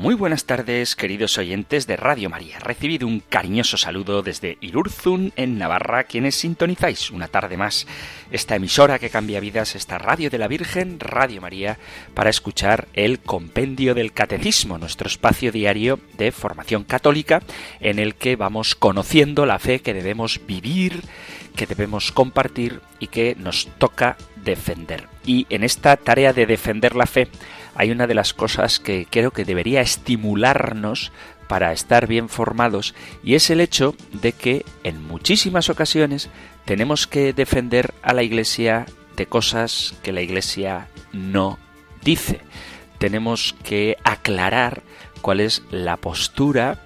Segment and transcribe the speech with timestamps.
[0.00, 2.58] Muy buenas tardes, queridos oyentes de Radio María.
[2.58, 7.86] Recibido un cariñoso saludo desde Irurzun, en Navarra, quienes sintonizáis una tarde más
[8.30, 11.78] esta emisora que cambia vidas, esta Radio de la Virgen, Radio María,
[12.14, 17.42] para escuchar el Compendio del Catecismo, nuestro espacio diario de formación católica,
[17.80, 21.02] en el que vamos conociendo la fe que debemos vivir,
[21.54, 25.08] que debemos compartir y que nos toca defender.
[25.26, 27.28] Y en esta tarea de defender la fe,
[27.80, 31.12] hay una de las cosas que creo que debería estimularnos
[31.48, 32.94] para estar bien formados
[33.24, 36.28] y es el hecho de que en muchísimas ocasiones
[36.66, 38.84] tenemos que defender a la Iglesia
[39.16, 41.58] de cosas que la Iglesia no
[42.04, 42.42] dice.
[42.98, 44.82] Tenemos que aclarar
[45.22, 46.82] cuál es la postura,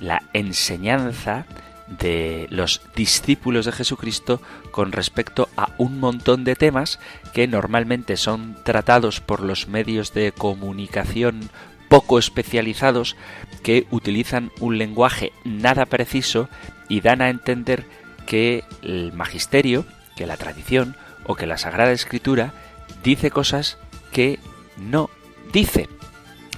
[0.00, 1.44] la enseñanza,
[1.88, 6.98] de los discípulos de Jesucristo con respecto a un montón de temas
[7.32, 11.50] que normalmente son tratados por los medios de comunicación
[11.88, 13.16] poco especializados
[13.62, 16.48] que utilizan un lenguaje nada preciso
[16.88, 17.86] y dan a entender
[18.26, 22.52] que el magisterio, que la tradición o que la Sagrada Escritura
[23.02, 23.78] dice cosas
[24.12, 24.38] que
[24.76, 25.08] no
[25.52, 25.88] dice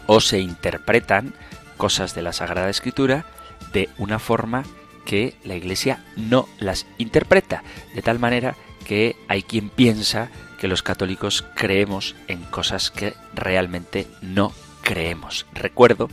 [0.06, 1.34] o se interpretan
[1.76, 3.24] cosas de la Sagrada Escritura
[3.72, 4.64] de una forma
[5.10, 7.64] que la Iglesia no las interpreta,
[7.96, 8.54] de tal manera
[8.86, 10.30] que hay quien piensa
[10.60, 15.46] que los católicos creemos en cosas que realmente no creemos.
[15.52, 16.08] Recuerdo,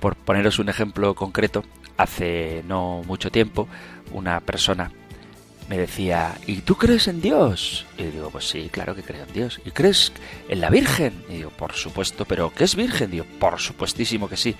[0.00, 1.64] por poneros un ejemplo concreto,
[1.98, 3.68] hace no mucho tiempo,
[4.10, 4.90] una persona
[5.68, 7.84] me decía, ¿y tú crees en Dios?
[7.98, 9.60] Y digo, pues sí, claro que creo en Dios.
[9.66, 10.12] ¿Y crees
[10.48, 11.12] en la Virgen?
[11.28, 13.10] Y digo, por supuesto, pero ¿qué es Virgen?
[13.10, 14.56] digo, por supuestísimo que sí.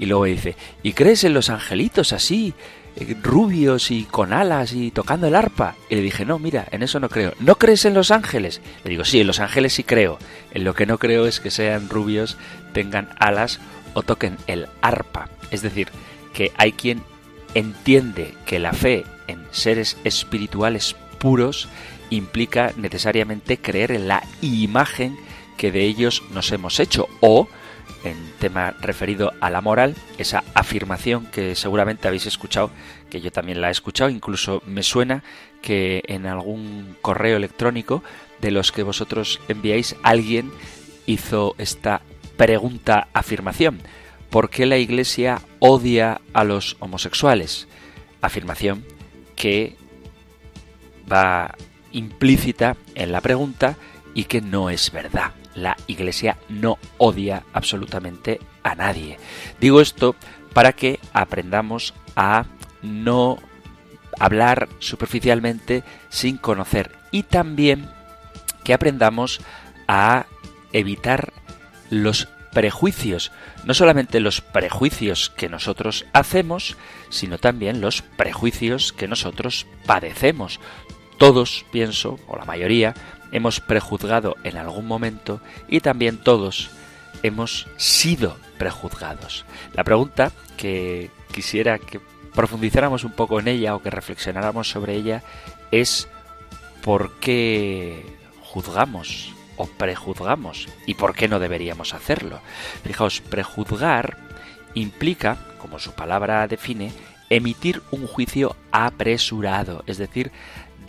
[0.00, 2.54] Y luego dice, ¿y crees en los angelitos así?
[3.00, 5.74] Eh, rubios y con alas y tocando el arpa.
[5.88, 7.32] Y le dije, no, mira, en eso no creo.
[7.40, 8.60] ¿No crees en los ángeles?
[8.84, 10.18] Le digo, sí, en los ángeles sí creo.
[10.52, 12.36] En lo que no creo es que sean rubios,
[12.72, 13.60] tengan alas
[13.94, 15.28] o toquen el arpa.
[15.50, 15.88] Es decir,
[16.34, 17.02] que hay quien
[17.54, 21.68] entiende que la fe en seres espirituales puros
[22.10, 25.18] implica necesariamente creer en la imagen
[25.56, 27.48] que de ellos nos hemos hecho o
[28.04, 32.70] en tema referido a la moral, esa afirmación que seguramente habéis escuchado,
[33.08, 35.22] que yo también la he escuchado, incluso me suena
[35.62, 38.02] que en algún correo electrónico
[38.40, 40.50] de los que vosotros enviáis alguien
[41.06, 42.02] hizo esta
[42.36, 43.80] pregunta afirmación.
[44.30, 47.68] ¿Por qué la Iglesia odia a los homosexuales?
[48.22, 48.84] Afirmación
[49.34, 49.76] que
[51.10, 51.54] va
[51.92, 53.76] implícita en la pregunta
[54.14, 59.18] y que no es verdad la Iglesia no odia absolutamente a nadie.
[59.60, 60.16] Digo esto
[60.52, 62.44] para que aprendamos a
[62.82, 63.38] no
[64.18, 67.88] hablar superficialmente sin conocer y también
[68.64, 69.40] que aprendamos
[69.88, 70.26] a
[70.72, 71.32] evitar
[71.88, 73.32] los prejuicios,
[73.64, 76.76] no solamente los prejuicios que nosotros hacemos,
[77.08, 80.60] sino también los prejuicios que nosotros padecemos.
[81.18, 82.94] Todos, pienso, o la mayoría,
[83.32, 86.70] hemos prejuzgado en algún momento y también todos
[87.22, 89.44] hemos sido prejuzgados.
[89.74, 92.00] La pregunta que quisiera que
[92.34, 95.22] profundizáramos un poco en ella o que reflexionáramos sobre ella
[95.70, 96.08] es
[96.82, 98.04] ¿por qué
[98.42, 102.40] juzgamos o prejuzgamos y por qué no deberíamos hacerlo?
[102.84, 104.16] Fijaos, prejuzgar
[104.74, 106.92] implica, como su palabra define,
[107.28, 110.32] emitir un juicio apresurado, es decir,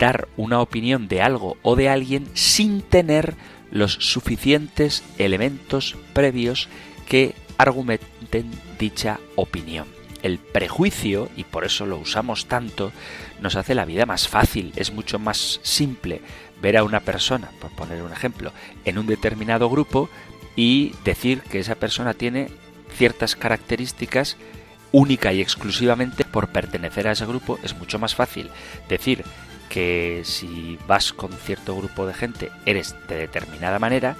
[0.02, 3.36] dar una opinión de algo o de alguien sin tener
[3.70, 6.68] los suficientes elementos previos
[7.06, 8.50] que argumenten
[8.80, 9.86] dicha opinión.
[10.24, 12.90] El prejuicio, y por eso lo usamos tanto,
[13.40, 16.20] nos hace la vida más fácil, es mucho más simple
[16.60, 18.52] ver a una persona, por poner un ejemplo,
[18.84, 20.10] en un determinado grupo
[20.56, 22.48] y decir que esa persona tiene
[22.96, 24.36] ciertas características
[24.90, 28.50] única y exclusivamente por pertenecer a ese grupo, es mucho más fácil
[28.88, 29.24] decir
[29.72, 34.16] que si vas con cierto grupo de gente eres de determinada manera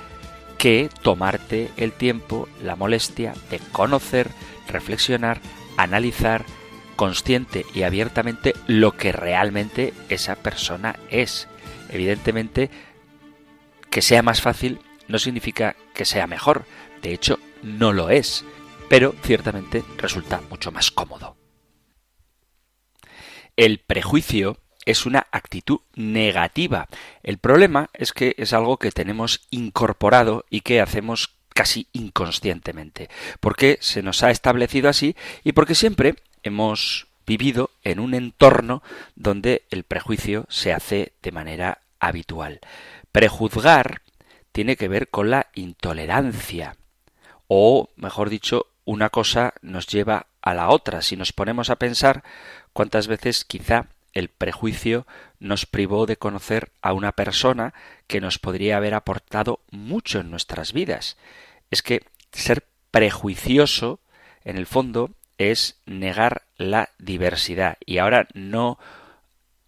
[0.56, 4.30] que tomarte el tiempo, la molestia de conocer,
[4.66, 5.42] reflexionar,
[5.76, 6.46] analizar
[6.96, 11.48] consciente y abiertamente lo que realmente esa persona es.
[11.90, 12.70] Evidentemente,
[13.90, 16.64] que sea más fácil no significa que sea mejor,
[17.02, 18.46] de hecho no lo es,
[18.88, 21.36] pero ciertamente resulta mucho más cómodo.
[23.54, 26.88] El prejuicio es una actitud negativa.
[27.22, 33.08] El problema es que es algo que tenemos incorporado y que hacemos casi inconscientemente,
[33.40, 38.82] porque se nos ha establecido así y porque siempre hemos vivido en un entorno
[39.14, 42.60] donde el prejuicio se hace de manera habitual.
[43.12, 44.02] Prejuzgar
[44.50, 46.76] tiene que ver con la intolerancia,
[47.46, 51.02] o, mejor dicho, una cosa nos lleva a la otra.
[51.02, 52.24] Si nos ponemos a pensar
[52.72, 55.06] cuántas veces quizá el prejuicio
[55.38, 57.74] nos privó de conocer a una persona
[58.06, 61.16] que nos podría haber aportado mucho en nuestras vidas.
[61.70, 64.00] Es que ser prejuicioso,
[64.44, 67.78] en el fondo, es negar la diversidad.
[67.84, 68.78] Y ahora no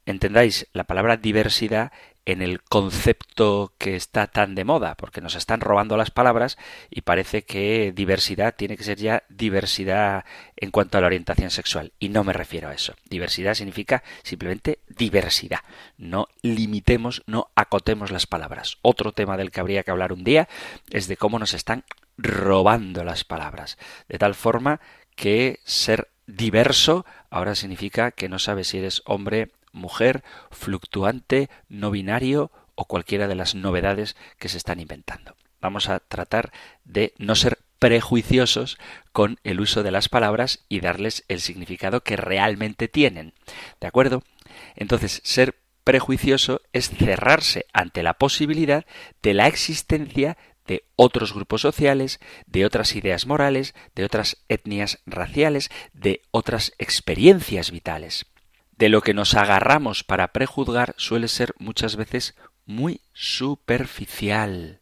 [0.06, 1.92] entendáis la palabra diversidad
[2.26, 6.56] en el concepto que está tan de moda, porque nos están robando las palabras
[6.90, 10.24] y parece que diversidad tiene que ser ya diversidad
[10.56, 11.92] en cuanto a la orientación sexual.
[11.98, 12.94] Y no me refiero a eso.
[13.08, 15.60] Diversidad significa simplemente diversidad.
[15.98, 18.78] No limitemos, no acotemos las palabras.
[18.82, 20.48] Otro tema del que habría que hablar un día
[20.90, 21.84] es de cómo nos están
[22.16, 23.76] robando las palabras.
[24.08, 24.80] De tal forma
[25.14, 32.50] que ser diverso ahora significa que no sabes si eres hombre, mujer, fluctuante, no binario
[32.74, 35.36] o cualquiera de las novedades que se están inventando.
[35.60, 36.52] Vamos a tratar
[36.84, 38.78] de no ser prejuiciosos
[39.12, 43.34] con el uso de las palabras y darles el significado que realmente tienen.
[43.80, 44.22] ¿De acuerdo?
[44.76, 48.86] Entonces, ser prejuicioso es cerrarse ante la posibilidad
[49.22, 55.70] de la existencia de otros grupos sociales, de otras ideas morales, de otras etnias raciales,
[55.92, 58.26] de otras experiencias vitales
[58.76, 62.34] de lo que nos agarramos para prejuzgar suele ser muchas veces
[62.66, 64.80] muy superficial.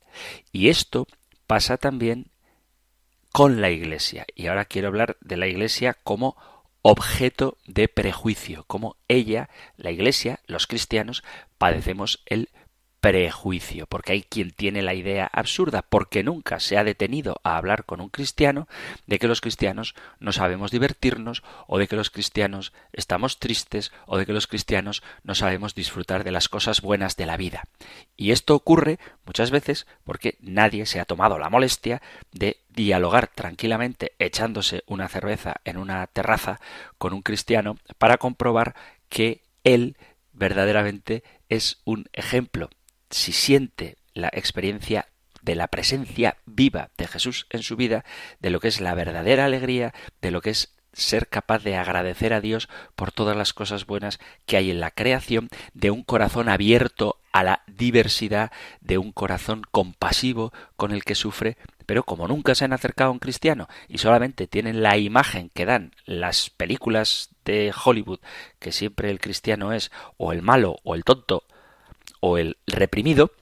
[0.51, 1.07] Y esto
[1.47, 2.31] pasa también
[3.33, 4.27] con la Iglesia.
[4.35, 6.37] Y ahora quiero hablar de la Iglesia como
[6.83, 11.23] objeto de prejuicio, como ella, la Iglesia, los cristianos,
[11.59, 12.62] padecemos el prejuicio,
[13.89, 18.01] porque hay quien tiene la idea absurda, porque nunca se ha detenido a hablar con
[18.01, 18.69] un cristiano,
[19.09, 24.19] de que los cristianos no sabemos divertirnos, o de que los cristianos estamos tristes, o
[24.19, 27.65] de que los cristianos no sabemos disfrutar de las cosas buenas de la vida.
[28.17, 32.01] Y esto ocurre muchas veces porque nadie se ha tomado la molestia
[32.31, 36.61] de dialogar tranquilamente echándose una cerveza en una terraza
[36.99, 38.77] con un cristiano para comprobar
[39.09, 39.97] que él
[40.33, 42.71] verdaderamente es un ejemplo
[43.13, 45.07] si siente la experiencia
[45.43, 48.05] de la presencia viva de Jesús en su vida,
[48.41, 52.33] de lo que es la verdadera alegría, de lo que es ser capaz de agradecer
[52.33, 56.49] a Dios por todas las cosas buenas que hay en la creación, de un corazón
[56.49, 61.57] abierto a la diversidad, de un corazón compasivo con el que sufre,
[61.87, 65.65] pero como nunca se han acercado a un cristiano y solamente tienen la imagen que
[65.65, 68.21] dan las películas de Hollywood,
[68.59, 71.45] que siempre el cristiano es o el malo o el tonto
[72.23, 73.33] o el reprimido,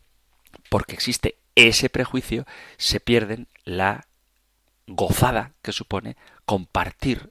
[0.70, 2.46] porque existe ese prejuicio,
[2.78, 4.06] se pierden la
[4.86, 6.16] gozada que supone
[6.46, 7.30] compartir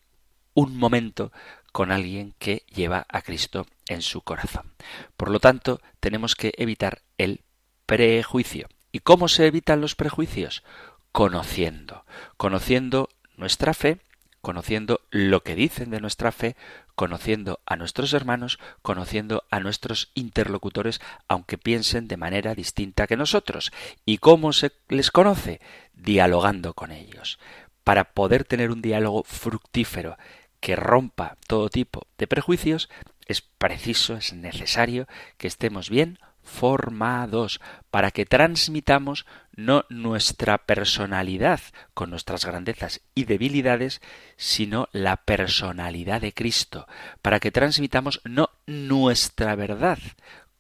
[0.53, 1.31] un momento
[1.71, 4.73] con alguien que lleva a Cristo en su corazón.
[5.17, 7.41] Por lo tanto, tenemos que evitar el
[7.87, 8.67] prejuicio.
[8.91, 10.63] ¿Y cómo se evitan los prejuicios?
[11.11, 12.05] Conociendo,
[12.37, 13.99] conociendo nuestra fe,
[14.41, 16.55] conociendo lo que dicen de nuestra fe,
[16.95, 23.71] conociendo a nuestros hermanos, conociendo a nuestros interlocutores, aunque piensen de manera distinta que nosotros.
[24.05, 25.61] ¿Y cómo se les conoce?
[25.93, 27.39] Dialogando con ellos.
[27.83, 30.17] Para poder tener un diálogo fructífero
[30.59, 32.89] que rompa todo tipo de prejuicios,
[33.25, 37.59] es preciso, es necesario que estemos bien formados
[37.91, 41.59] para que transmitamos no nuestra personalidad
[41.93, 44.01] con nuestras grandezas y debilidades,
[44.37, 46.87] sino la personalidad de Cristo,
[47.21, 49.99] para que transmitamos no nuestra verdad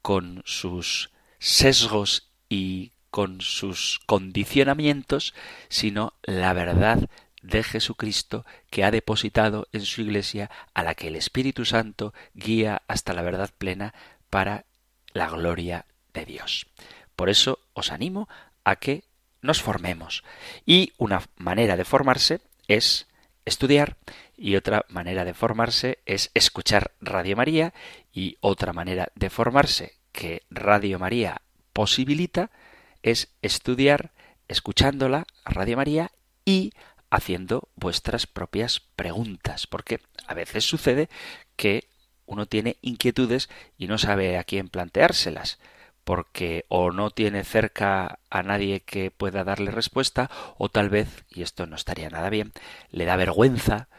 [0.01, 5.33] con sus sesgos y con sus condicionamientos,
[5.69, 7.09] sino la verdad
[7.41, 12.81] de Jesucristo que ha depositado en su Iglesia a la que el Espíritu Santo guía
[12.87, 13.93] hasta la verdad plena
[14.29, 14.65] para
[15.13, 16.67] la gloria de Dios.
[17.15, 18.29] Por eso os animo
[18.63, 19.03] a que
[19.41, 20.23] nos formemos.
[20.65, 23.07] Y una manera de formarse es
[23.45, 23.97] estudiar
[24.37, 27.73] y otra manera de formarse es escuchar Radio María
[28.13, 31.41] y otra manera de formarse que Radio María
[31.73, 32.51] posibilita
[33.03, 34.11] es estudiar
[34.47, 36.11] escuchándola Radio María
[36.45, 36.73] y
[37.09, 41.09] haciendo vuestras propias preguntas, porque a veces sucede
[41.55, 41.87] que
[42.29, 45.59] uno tiene inquietudes y no sabe a quién planteárselas
[46.03, 51.43] porque o no tiene cerca a nadie que pueda darle respuesta, o tal vez, y
[51.43, 52.51] esto no estaría nada bien,
[52.89, 53.89] le da vergüenza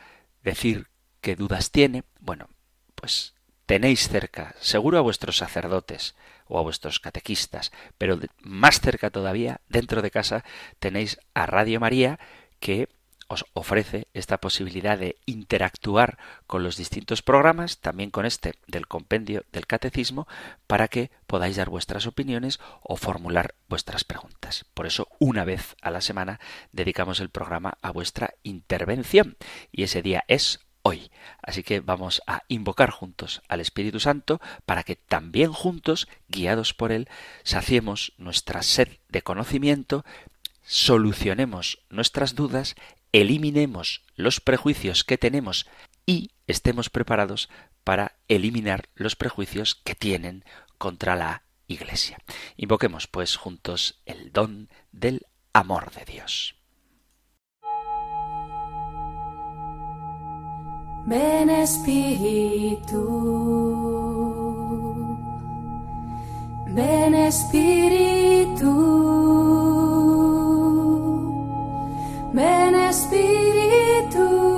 [0.43, 0.89] decir
[1.21, 2.03] qué dudas tiene.
[2.19, 2.49] Bueno,
[2.97, 3.35] pues
[3.65, 10.03] tenéis cerca, seguro a vuestros sacerdotes o a vuestros catequistas, pero más cerca todavía, dentro
[10.03, 10.45] de casa,
[10.81, 12.19] tenéis a Radio María
[12.59, 12.89] que
[13.31, 16.19] os ofrece esta posibilidad de interactuar
[16.49, 20.27] con los distintos programas, también con este del compendio del catecismo,
[20.67, 24.67] para que podáis dar vuestras opiniones o formular vuestras preguntas.
[24.75, 26.41] Por eso, una vez a la semana
[26.73, 29.37] dedicamos el programa a vuestra intervención
[29.71, 31.13] y ese día es hoy.
[31.41, 36.91] Así que vamos a invocar juntos al Espíritu Santo para que también juntos, guiados por
[36.91, 37.09] Él,
[37.45, 40.05] saciemos nuestra sed de conocimiento,
[40.63, 42.75] solucionemos nuestras dudas,
[43.13, 45.67] eliminemos los prejuicios que tenemos
[46.07, 47.49] y estemos preparados
[47.85, 50.45] para eliminar los prejuicios que tienen
[50.79, 52.19] contra la Iglesia.
[52.57, 56.57] Invoquemos pues juntos el don del amor de Dios.
[61.07, 63.01] Ven Espíritu,
[66.69, 68.71] ven Espíritu,
[72.33, 74.50] ven Espíritu.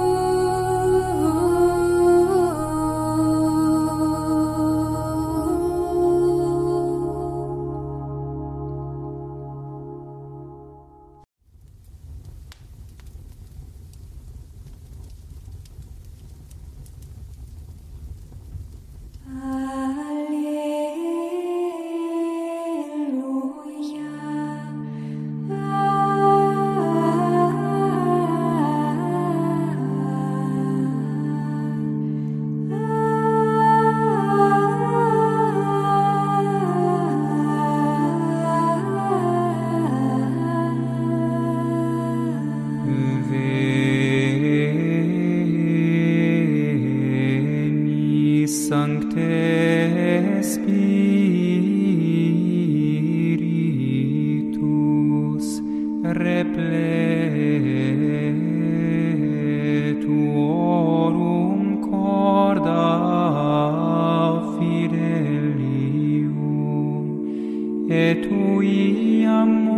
[68.62, 69.71] Espíritu,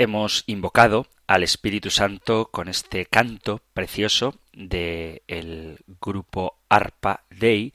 [0.00, 7.74] Hemos invocado al Espíritu Santo con este canto precioso del el grupo Arpa Dei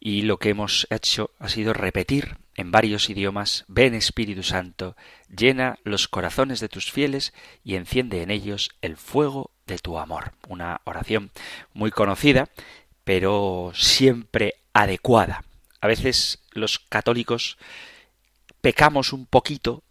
[0.00, 4.96] y lo que hemos hecho ha sido repetir en varios idiomas Ven Espíritu Santo,
[5.28, 10.32] llena los corazones de tus fieles y enciende en ellos el fuego de tu amor.
[10.48, 11.30] Una oración
[11.74, 12.48] muy conocida,
[13.04, 15.44] pero siempre adecuada.
[15.82, 17.58] A veces los católicos
[18.62, 19.82] pecamos un poquito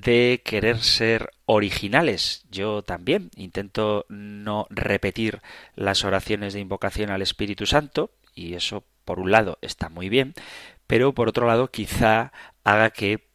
[0.00, 2.44] de querer ser originales.
[2.50, 5.40] Yo también intento no repetir
[5.74, 10.34] las oraciones de invocación al Espíritu Santo, y eso por un lado está muy bien,
[10.86, 13.26] pero por otro lado quizá haga que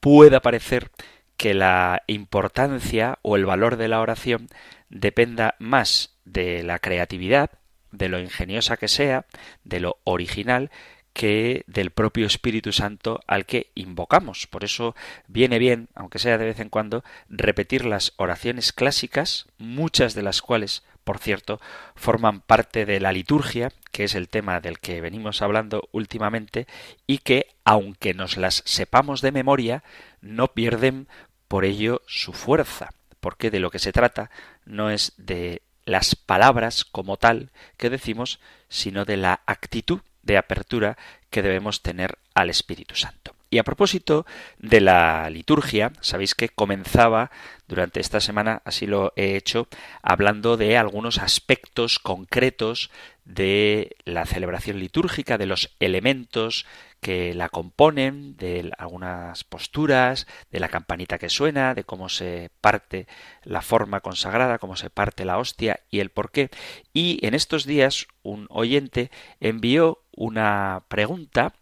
[0.00, 0.90] pueda parecer
[1.36, 4.48] que la importancia o el valor de la oración
[4.88, 7.50] dependa más de la creatividad,
[7.92, 9.26] de lo ingeniosa que sea,
[9.64, 10.70] de lo original,
[11.18, 14.46] que del propio Espíritu Santo al que invocamos.
[14.46, 14.94] Por eso
[15.26, 20.42] viene bien, aunque sea de vez en cuando, repetir las oraciones clásicas, muchas de las
[20.42, 21.58] cuales por cierto,
[21.96, 26.66] forman parte de la liturgia, que es el tema del que venimos hablando últimamente,
[27.06, 29.82] y que, aunque nos las sepamos de memoria,
[30.20, 31.08] no pierden
[31.48, 34.30] por ello su fuerza, porque de lo que se trata
[34.66, 40.96] no es de las palabras como tal que decimos, sino de la actitud de apertura
[41.30, 43.34] que debemos tener al Espíritu Santo.
[43.50, 44.26] Y a propósito
[44.58, 47.30] de la liturgia, sabéis que comenzaba
[47.66, 49.68] durante esta semana, así lo he hecho,
[50.02, 52.90] hablando de algunos aspectos concretos
[53.24, 56.66] de la celebración litúrgica, de los elementos
[57.00, 63.06] que la componen, de algunas posturas, de la campanita que suena, de cómo se parte
[63.44, 66.50] la forma consagrada, cómo se parte la hostia y el por qué.
[66.92, 71.54] Y en estos días un oyente envió una pregunta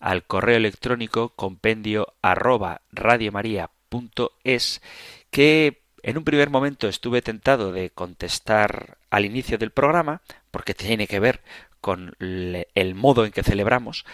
[0.00, 4.80] al correo electrónico compendio arroba radiomaria.es
[5.30, 11.08] que en un primer momento estuve tentado de contestar al inicio del programa porque tiene
[11.08, 11.42] que ver
[11.80, 14.04] con el modo en que celebramos,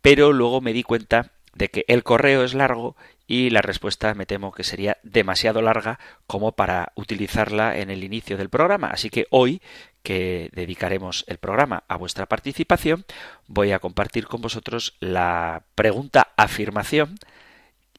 [0.00, 2.96] pero luego me di cuenta de que el correo es largo
[3.30, 8.36] y la respuesta me temo que sería demasiado larga como para utilizarla en el inicio
[8.36, 8.88] del programa.
[8.88, 9.62] Así que hoy,
[10.02, 13.04] que dedicaremos el programa a vuestra participación,
[13.46, 17.20] voy a compartir con vosotros la pregunta afirmación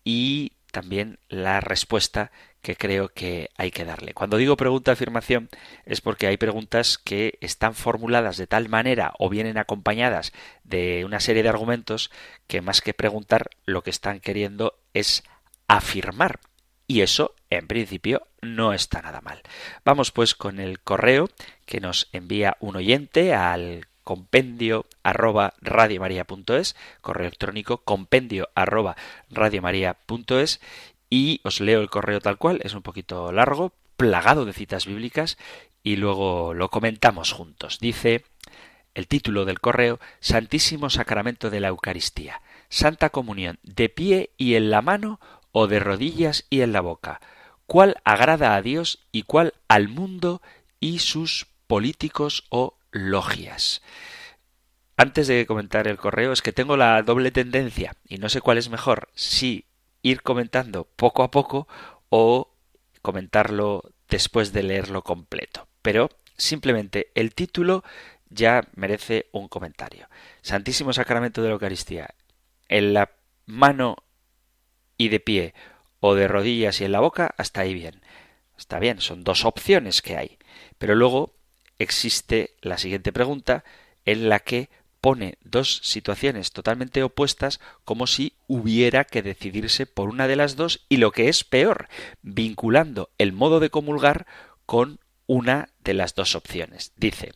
[0.03, 4.13] y también la respuesta que creo que hay que darle.
[4.13, 5.49] Cuando digo pregunta-afirmación
[5.85, 10.31] es porque hay preguntas que están formuladas de tal manera o vienen acompañadas
[10.63, 12.11] de una serie de argumentos
[12.47, 15.23] que más que preguntar lo que están queriendo es
[15.67, 16.39] afirmar.
[16.87, 19.41] Y eso, en principio, no está nada mal.
[19.85, 21.29] Vamos pues con el correo
[21.65, 28.97] que nos envía un oyente al compendio arroba radiomaria.es, correo electrónico compendio arroba
[29.29, 30.59] radiomaria.es
[31.11, 35.37] y os leo el correo tal cual, es un poquito largo, plagado de citas bíblicas
[35.83, 37.77] y luego lo comentamos juntos.
[37.79, 38.23] Dice
[38.95, 44.71] el título del correo Santísimo Sacramento de la Eucaristía, Santa Comunión, de pie y en
[44.71, 45.19] la mano
[45.51, 47.19] o de rodillas y en la boca.
[47.67, 50.41] ¿Cuál agrada a Dios y cuál al mundo
[50.79, 53.81] y sus políticos o logias?
[54.95, 58.57] Antes de comentar el correo, es que tengo la doble tendencia y no sé cuál
[58.57, 59.65] es mejor, si
[60.01, 61.67] ir comentando poco a poco
[62.09, 62.53] o
[63.01, 65.67] comentarlo después de leerlo completo.
[65.81, 67.83] Pero simplemente el título
[68.29, 70.07] ya merece un comentario.
[70.41, 72.13] Santísimo Sacramento de la Eucaristía.
[72.67, 73.11] En la
[73.45, 73.97] mano
[74.97, 75.53] y de pie
[75.99, 78.01] o de rodillas y en la boca, hasta ahí bien.
[78.57, 80.37] Está bien, son dos opciones que hay.
[80.77, 81.35] Pero luego
[81.79, 83.63] existe la siguiente pregunta
[84.05, 84.69] en la que
[85.01, 90.85] pone dos situaciones totalmente opuestas como si hubiera que decidirse por una de las dos
[90.87, 91.89] y lo que es peor,
[92.21, 94.27] vinculando el modo de comulgar
[94.65, 96.93] con una de las dos opciones.
[96.95, 97.33] Dice,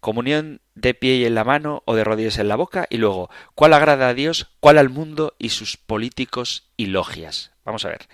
[0.00, 3.30] comunión de pie y en la mano o de rodillas en la boca y luego,
[3.54, 7.52] ¿cuál agrada a Dios, cuál al mundo y sus políticos y logias?
[7.64, 8.08] Vamos a ver.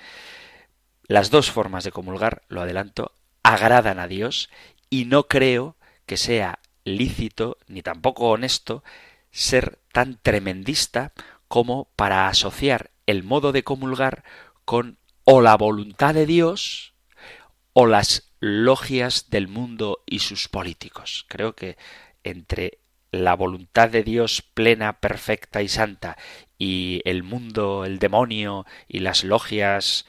[1.08, 4.50] Las dos formas de comulgar, lo adelanto, agradan a Dios
[4.90, 6.60] y no creo que sea
[6.96, 8.82] lícito ni tampoco honesto
[9.30, 11.12] ser tan tremendista
[11.48, 14.24] como para asociar el modo de comulgar
[14.64, 16.94] con o la voluntad de Dios
[17.72, 21.26] o las logias del mundo y sus políticos.
[21.28, 21.76] Creo que
[22.24, 22.78] entre
[23.12, 26.16] la voluntad de Dios plena, perfecta y santa
[26.58, 30.06] y el mundo, el demonio y las logias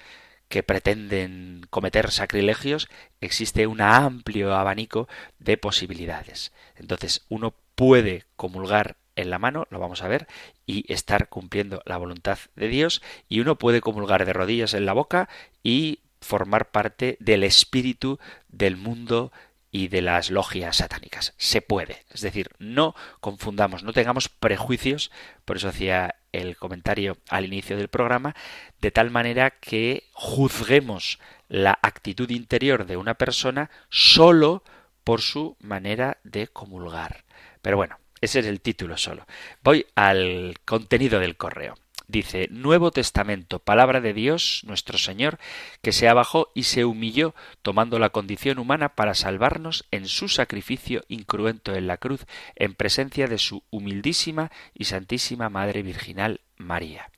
[0.51, 2.89] que pretenden cometer sacrilegios,
[3.21, 5.07] existe un amplio abanico
[5.39, 6.51] de posibilidades.
[6.75, 10.27] Entonces, uno puede comulgar en la mano, lo vamos a ver,
[10.67, 14.93] y estar cumpliendo la voluntad de Dios, y uno puede comulgar de rodillas en la
[14.93, 15.29] boca
[15.63, 19.31] y formar parte del espíritu del mundo
[19.71, 21.33] y de las logias satánicas.
[21.37, 22.03] Se puede.
[22.11, 25.11] Es decir, no confundamos, no tengamos prejuicios,
[25.45, 28.35] por eso hacía el comentario al inicio del programa,
[28.79, 34.63] de tal manera que juzguemos la actitud interior de una persona solo
[35.03, 37.23] por su manera de comulgar.
[37.61, 39.25] Pero bueno, ese es el título solo.
[39.63, 41.75] Voy al contenido del correo.
[42.11, 45.39] Dice, Nuevo Testamento, palabra de Dios, nuestro Señor,
[45.81, 51.05] que se abajó y se humilló, tomando la condición humana para salvarnos en su sacrificio
[51.07, 52.25] incruento en la cruz,
[52.57, 57.09] en presencia de su humildísima y santísima Madre Virginal María.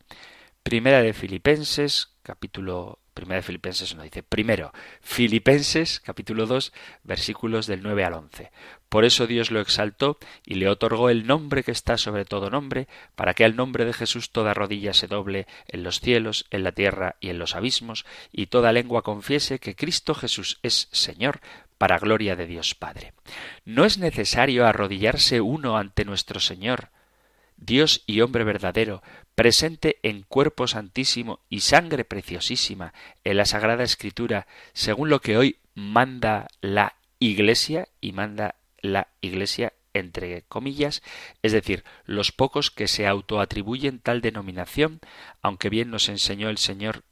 [0.61, 4.23] Primera de Filipenses, capítulo Primera de Filipenses no dice.
[4.23, 6.73] Primero, Filipenses, capítulo 2,
[7.03, 8.51] versículos del 9 al 11.
[8.89, 12.87] Por eso Dios lo exaltó y le otorgó el nombre que está sobre todo nombre,
[13.15, 16.71] para que al nombre de Jesús toda rodilla se doble en los cielos, en la
[16.71, 21.39] tierra y en los abismos, y toda lengua confiese que Cristo Jesús es Señor,
[21.77, 23.13] para gloria de Dios Padre.
[23.65, 26.89] No es necesario arrodillarse uno ante nuestro Señor,
[27.65, 29.01] Dios y hombre verdadero,
[29.35, 35.57] presente en cuerpo santísimo y sangre preciosísima en la Sagrada Escritura, según lo que hoy
[35.73, 41.03] manda la Iglesia y manda la Iglesia entre comillas,
[41.43, 44.99] es decir, los pocos que se autoatribuyen tal denominación,
[45.41, 47.03] aunque bien nos enseñó el Señor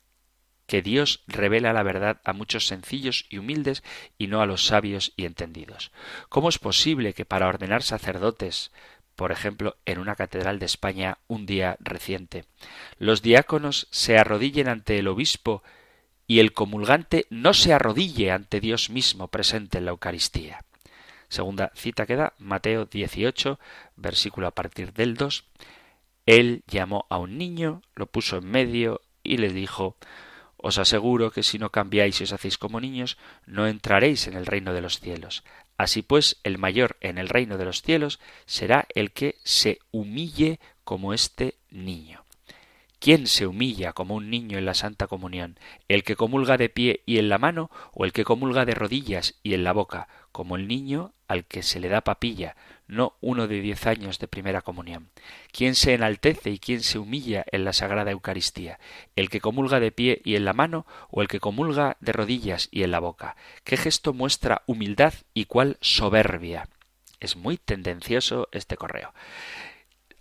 [0.65, 3.83] que Dios revela la verdad a muchos sencillos y humildes
[4.17, 5.91] y no a los sabios y entendidos.
[6.29, 8.71] ¿Cómo es posible que para ordenar sacerdotes,
[9.21, 12.45] por ejemplo, en una catedral de España un día reciente,
[12.97, 15.62] los diáconos se arrodillen ante el obispo
[16.25, 20.65] y el comulgante no se arrodille ante Dios mismo presente en la Eucaristía?
[21.29, 23.60] Segunda cita queda Mateo 18,
[23.95, 25.45] versículo a partir del 2.
[26.25, 29.97] Él llamó a un niño, lo puso en medio y le dijo
[30.63, 34.45] os aseguro que si no cambiáis y os hacéis como niños, no entraréis en el
[34.45, 35.43] reino de los cielos.
[35.77, 40.60] Así pues, el mayor en el reino de los cielos será el que se humille
[40.84, 42.20] como este niño.
[43.01, 45.57] ¿Quién se humilla como un niño en la Santa Comunión?
[45.87, 49.39] ¿El que comulga de pie y en la mano o el que comulga de rodillas
[49.41, 53.47] y en la boca, como el niño al que se le da papilla, no uno
[53.47, 55.09] de diez años de primera comunión.
[55.51, 58.79] ¿Quién se enaltece y quién se humilla en la Sagrada Eucaristía?
[59.15, 62.69] ¿El que comulga de pie y en la mano o el que comulga de rodillas
[62.69, 63.35] y en la boca?
[63.63, 66.69] ¿Qué gesto muestra humildad y cuál soberbia?
[67.19, 69.11] Es muy tendencioso este correo.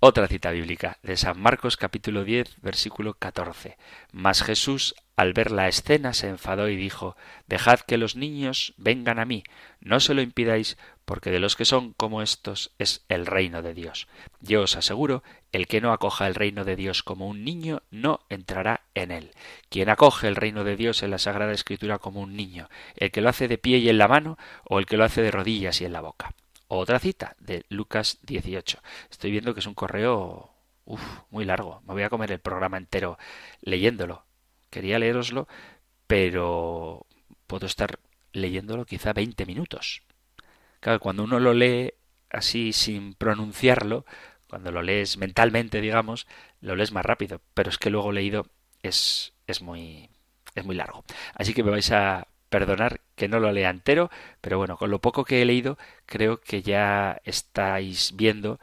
[0.03, 3.77] Otra cita bíblica de San Marcos capítulo 10 versículo 14.
[4.13, 7.17] Mas Jesús al ver la escena se enfadó y dijo
[7.49, 9.45] Dejad que los niños vengan a mí,
[9.79, 13.75] no se lo impidáis, porque de los que son como estos es el reino de
[13.75, 14.09] Dios.
[14.41, 18.21] Yo os aseguro, el que no acoja el reino de Dios como un niño, no
[18.31, 19.33] entrará en él.
[19.69, 23.21] Quien acoge el reino de Dios en la Sagrada Escritura como un niño, el que
[23.21, 25.83] lo hace de pie y en la mano, o el que lo hace de rodillas
[25.83, 26.33] y en la boca.
[26.73, 28.79] Otra cita de Lucas 18.
[29.11, 30.55] Estoy viendo que es un correo
[31.31, 31.83] muy largo.
[31.85, 33.19] Me voy a comer el programa entero
[33.61, 34.25] leyéndolo.
[34.71, 35.49] Quería leeroslo,
[36.07, 37.07] pero
[37.49, 37.99] puedo estar
[38.33, 40.03] leyéndolo quizá 20 minutos.
[40.79, 41.93] Claro, cuando uno lo lee
[42.31, 44.07] así sin pronunciarlo,
[44.49, 46.29] cuando lo lees mentalmente, digamos,
[46.61, 48.47] lo lees más rápido, pero es que luego leído
[48.85, 50.09] es, es muy
[50.55, 51.05] es muy largo.
[51.35, 54.11] Así que me vais a perdonar que no lo lea entero,
[54.41, 58.61] pero bueno, con lo poco que he leído, creo que ya estáis viendo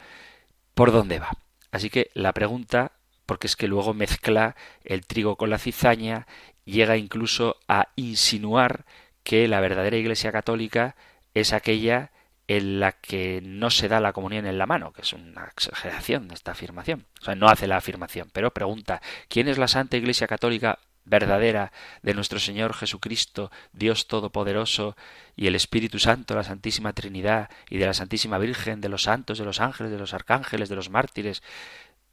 [0.75, 1.31] por dónde va.
[1.71, 2.91] Así que la pregunta,
[3.25, 6.27] porque es que luego mezcla el trigo con la cizaña,
[6.65, 8.85] llega incluso a insinuar
[9.23, 10.95] que la verdadera Iglesia Católica
[11.33, 12.11] es aquella
[12.47, 16.29] en la que no se da la comunión en la mano, que es una exageración
[16.29, 17.05] de esta afirmación.
[17.21, 21.71] O sea, no hace la afirmación, pero pregunta, ¿quién es la Santa Iglesia Católica verdadera
[22.03, 24.95] de nuestro Señor Jesucristo, Dios Todopoderoso,
[25.35, 29.37] y el Espíritu Santo, la Santísima Trinidad, y de la Santísima Virgen, de los santos,
[29.37, 31.41] de los ángeles, de los arcángeles, de los mártires.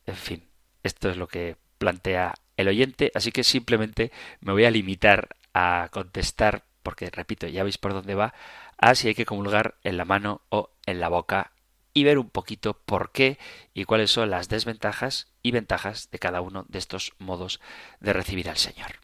[0.07, 0.48] En fin,
[0.83, 5.88] esto es lo que plantea el oyente, así que simplemente me voy a limitar a
[5.90, 8.35] contestar, porque repito, ya veis por dónde va,
[8.78, 11.52] a si hay que comulgar en la mano o en la boca
[11.94, 13.38] y ver un poquito por qué
[13.72, 17.61] y cuáles son las desventajas y ventajas de cada uno de estos modos
[18.00, 18.98] de recibir al Señor.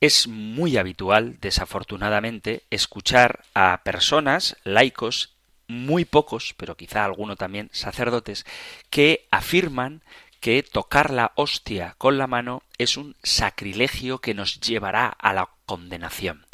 [0.00, 5.34] Es muy habitual, desafortunadamente, escuchar a personas, laicos,
[5.68, 8.44] muy pocos, pero quizá alguno también, sacerdotes,
[8.90, 10.02] que afirman
[10.40, 15.48] que tocar la hostia con la mano es un sacrilegio que nos llevará a la
[15.66, 16.46] condenación.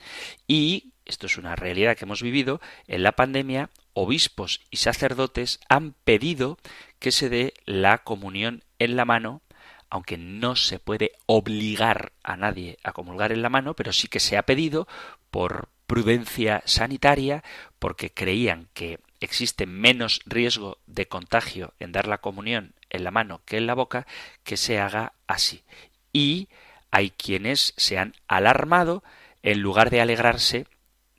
[0.46, 5.92] Y esto es una realidad que hemos vivido en la pandemia, obispos y sacerdotes han
[6.04, 6.56] pedido
[7.00, 9.42] que se dé la comunión en la mano,
[9.90, 14.20] aunque no se puede obligar a nadie a comulgar en la mano, pero sí que
[14.20, 14.86] se ha pedido
[15.32, 17.42] por prudencia sanitaria,
[17.80, 23.40] porque creían que existe menos riesgo de contagio en dar la comunión en la mano
[23.46, 24.06] que en la boca,
[24.44, 25.64] que se haga así.
[26.12, 26.48] Y
[26.92, 29.02] hay quienes se han alarmado
[29.42, 30.66] en lugar de alegrarse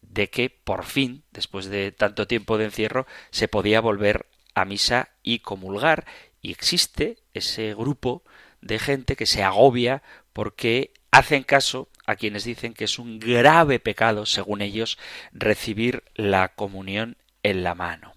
[0.10, 5.10] de que por fin, después de tanto tiempo de encierro, se podía volver a misa
[5.24, 6.06] y comulgar.
[6.42, 8.24] Y existe ese grupo
[8.62, 13.80] de gente que se agobia porque hacen caso a quienes dicen que es un grave
[13.80, 14.98] pecado, según ellos,
[15.32, 18.14] recibir la comunión en la mano.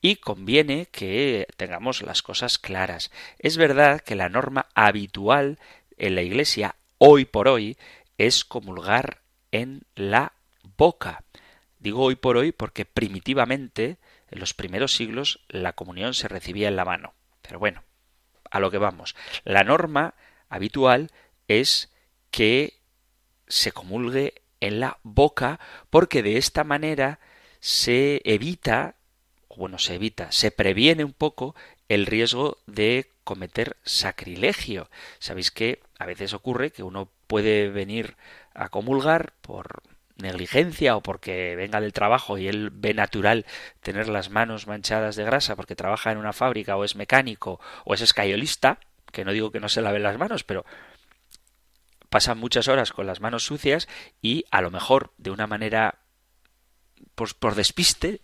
[0.00, 3.10] Y conviene que tengamos las cosas claras.
[3.38, 5.58] Es verdad que la norma habitual
[5.96, 7.76] en la Iglesia hoy por hoy
[8.16, 10.32] es comulgar en la
[10.76, 11.24] boca.
[11.78, 13.98] Digo hoy por hoy porque primitivamente,
[14.30, 17.14] en los primeros siglos, la comunión se recibía en la mano.
[17.42, 17.82] Pero bueno,
[18.50, 19.14] a lo que vamos.
[19.44, 20.14] La norma
[20.48, 21.10] habitual
[21.46, 21.90] es
[22.30, 22.78] que
[23.46, 25.60] se comulgue en la boca
[25.90, 27.20] porque de esta manera
[27.60, 28.96] se evita,
[29.56, 31.54] bueno, se evita, se previene un poco
[31.88, 34.90] el riesgo de cometer sacrilegio.
[35.18, 38.16] Sabéis que a veces ocurre que uno puede venir
[38.54, 39.82] a comulgar por
[40.18, 43.46] negligencia o porque venga del trabajo y él ve natural
[43.80, 47.94] tener las manos manchadas de grasa porque trabaja en una fábrica o es mecánico o
[47.94, 48.78] es escayolista,
[49.12, 50.64] que no digo que no se lave las manos, pero
[52.08, 53.88] pasa muchas horas con las manos sucias
[54.20, 56.00] y a lo mejor de una manera
[57.14, 58.20] pues, por despiste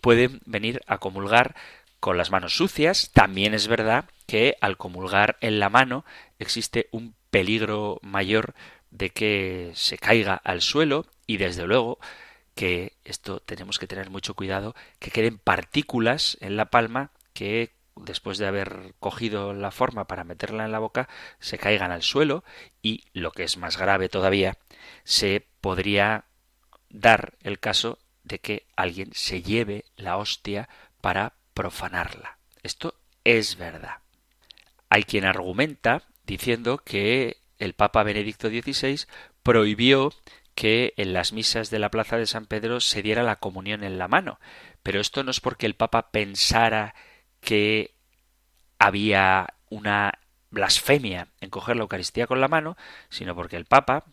[0.00, 1.54] pueden venir a comulgar
[2.00, 3.10] con las manos sucias.
[3.12, 6.04] También es verdad que al comulgar en la mano
[6.38, 8.54] existe un peligro mayor
[8.90, 11.98] de que se caiga al suelo y desde luego
[12.54, 18.38] que esto tenemos que tener mucho cuidado, que queden partículas en la palma que después
[18.38, 22.44] de haber cogido la forma para meterla en la boca, se caigan al suelo
[22.82, 24.58] y, lo que es más grave todavía,
[25.04, 26.24] se podría
[26.90, 30.68] dar el caso de que alguien se lleve la hostia
[31.00, 32.38] para profanarla.
[32.62, 33.98] Esto es verdad.
[34.88, 39.06] Hay quien argumenta diciendo que el Papa Benedicto XVI
[39.42, 40.12] prohibió
[40.54, 43.96] que en las misas de la Plaza de San Pedro se diera la comunión en
[43.96, 44.40] la mano.
[44.82, 46.94] Pero esto no es porque el Papa pensara
[47.40, 47.94] que
[48.78, 50.18] había una
[50.50, 52.76] blasfemia en coger la Eucaristía con la mano,
[53.08, 54.04] sino porque el Papa,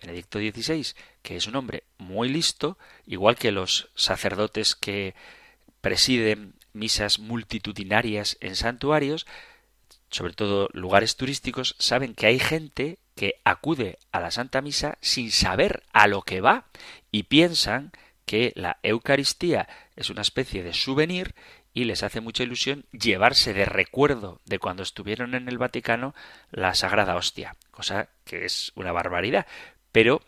[0.00, 5.14] Benedicto XVI, que es un hombre muy listo, igual que los sacerdotes que
[5.80, 9.26] presiden misas multitudinarias en santuarios,
[10.10, 15.30] sobre todo lugares turísticos, saben que hay gente que acude a la Santa Misa sin
[15.30, 16.66] saber a lo que va
[17.10, 17.92] y piensan
[18.24, 21.34] que la Eucaristía es una especie de souvenir
[21.72, 26.14] y les hace mucha ilusión llevarse de recuerdo de cuando estuvieron en el Vaticano
[26.50, 29.46] la Sagrada Hostia, cosa que es una barbaridad,
[29.92, 30.22] pero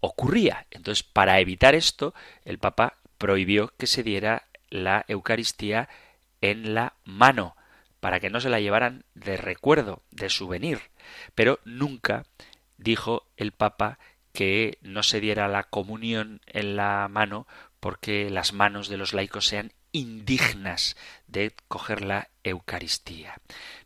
[0.00, 0.66] ocurría.
[0.70, 5.88] Entonces, para evitar esto, el Papa prohibió que se diera la Eucaristía
[6.40, 7.56] en la mano,
[8.00, 10.80] para que no se la llevaran de recuerdo, de souvenir.
[11.34, 12.24] Pero nunca
[12.76, 13.98] dijo el Papa
[14.32, 17.46] que no se diera la comunión en la mano
[17.80, 23.36] porque las manos de los laicos sean indignas de coger la Eucaristía.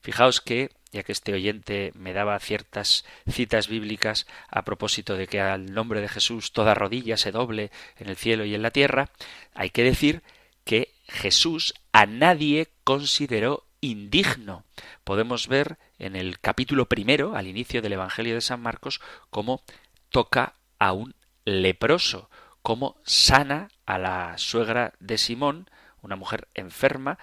[0.02, 5.40] Fijaos que, ya que este oyente me daba ciertas citas bíblicas a propósito de que
[5.40, 9.10] al nombre de Jesús toda rodilla se doble en el cielo y en la tierra,
[9.54, 10.22] hay que decir
[10.64, 14.64] que Jesús a nadie consideró indigno.
[15.04, 19.60] Podemos ver en el capítulo primero, al inicio del Evangelio de San Marcos, cómo
[20.08, 21.14] toca a un
[21.44, 22.30] leproso,
[22.62, 25.68] cómo sana a la suegra de Simón,
[26.00, 27.18] una mujer enferma,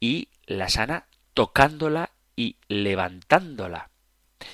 [0.00, 3.90] y la sana tocándola y levantándola.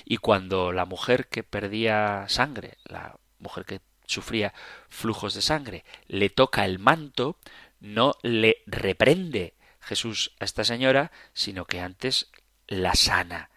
[0.05, 4.53] Y cuando la mujer que perdía sangre, la mujer que sufría
[4.89, 7.37] flujos de sangre, le toca el manto,
[7.79, 9.53] no le reprende
[9.87, 12.29] Jesús a esta señora, sino que antes
[12.67, 13.49] la sana.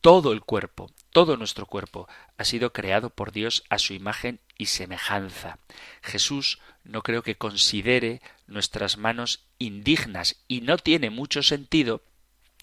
[0.00, 4.66] Todo el cuerpo, todo nuestro cuerpo ha sido creado por Dios a su imagen y
[4.66, 5.58] semejanza.
[6.02, 12.02] Jesús no creo que considere nuestras manos indignas y no tiene mucho sentido,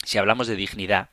[0.06, 1.10] si hablamos de dignidad,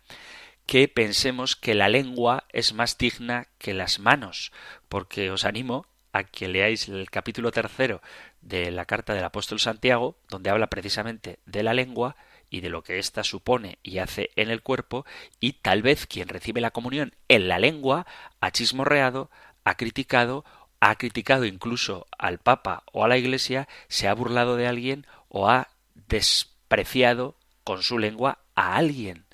[0.66, 4.52] que pensemos que la lengua es más digna que las manos,
[4.88, 8.00] porque os animo a que leáis el capítulo tercero
[8.40, 12.16] de la carta del apóstol Santiago, donde habla precisamente de la lengua
[12.48, 15.04] y de lo que ésta supone y hace en el cuerpo,
[15.40, 18.06] y tal vez quien recibe la comunión en la lengua
[18.40, 19.30] ha chismorreado,
[19.64, 20.44] ha criticado,
[20.80, 25.50] ha criticado incluso al Papa o a la Iglesia, se ha burlado de alguien o
[25.50, 25.68] ha
[26.08, 29.26] despreciado con su lengua a alguien.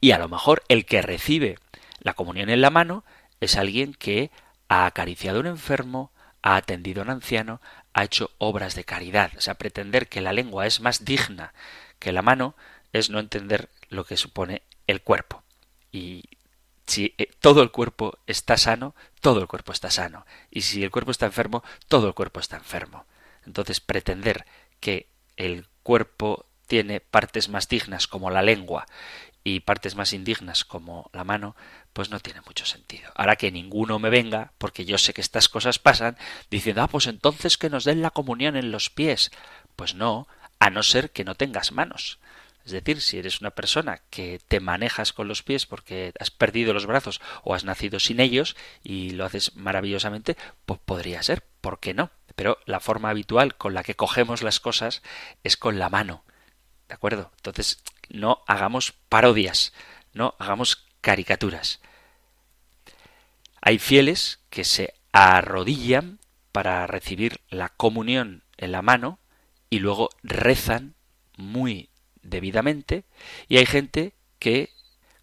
[0.00, 1.58] Y a lo mejor el que recibe
[1.98, 3.04] la comunión en la mano
[3.40, 4.30] es alguien que
[4.70, 7.60] ha acariciado a un enfermo, ha atendido a un anciano,
[7.92, 9.32] ha hecho obras de caridad.
[9.36, 11.52] O sea, pretender que la lengua es más digna
[11.98, 12.54] que la mano
[12.92, 15.42] es no entender lo que supone el cuerpo.
[15.90, 16.22] Y
[16.86, 20.24] si eh, todo el cuerpo está sano, todo el cuerpo está sano.
[20.52, 23.06] Y si el cuerpo está enfermo, todo el cuerpo está enfermo.
[23.44, 24.46] Entonces, pretender
[24.78, 28.86] que el cuerpo tiene partes más dignas como la lengua
[29.42, 31.56] y partes más indignas como la mano,
[31.92, 33.10] pues no tiene mucho sentido.
[33.14, 36.16] Ahora que ninguno me venga, porque yo sé que estas cosas pasan,
[36.50, 39.30] diciendo, ah, pues entonces que nos den la comunión en los pies.
[39.76, 42.18] Pues no, a no ser que no tengas manos.
[42.64, 46.74] Es decir, si eres una persona que te manejas con los pies porque has perdido
[46.74, 51.80] los brazos o has nacido sin ellos y lo haces maravillosamente, pues podría ser, ¿por
[51.80, 52.10] qué no?
[52.36, 55.02] Pero la forma habitual con la que cogemos las cosas
[55.42, 56.24] es con la mano.
[56.88, 57.32] ¿De acuerdo?
[57.36, 59.72] Entonces, no hagamos parodias,
[60.12, 61.80] no hagamos caricaturas.
[63.60, 66.18] Hay fieles que se arrodillan
[66.52, 69.18] para recibir la comunión en la mano
[69.68, 70.94] y luego rezan
[71.36, 71.90] muy
[72.22, 73.04] debidamente
[73.48, 74.70] y hay gente que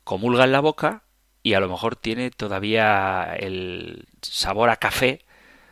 [0.03, 1.03] comulga en la boca
[1.43, 5.25] y a lo mejor tiene todavía el sabor a café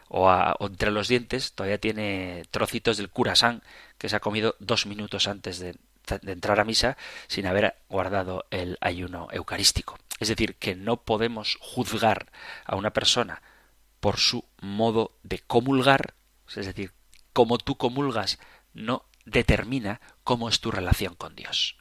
[0.08, 3.64] o, entre los dientes todavía tiene trocitos del curasán
[3.98, 8.46] que se ha comido dos minutos antes de, de entrar a misa sin haber guardado
[8.52, 9.98] el ayuno eucarístico.
[10.20, 12.32] Es decir, que no podemos juzgar
[12.66, 13.42] a una persona
[14.00, 16.14] por su modo de comulgar,
[16.48, 16.92] es decir,
[17.34, 18.40] como tú comulgas
[18.74, 21.78] no determina cómo es tu relación con Dios.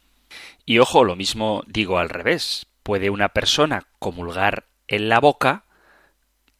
[0.65, 2.65] Y ojo, lo mismo digo al revés.
[2.83, 5.65] Puede una persona comulgar en la boca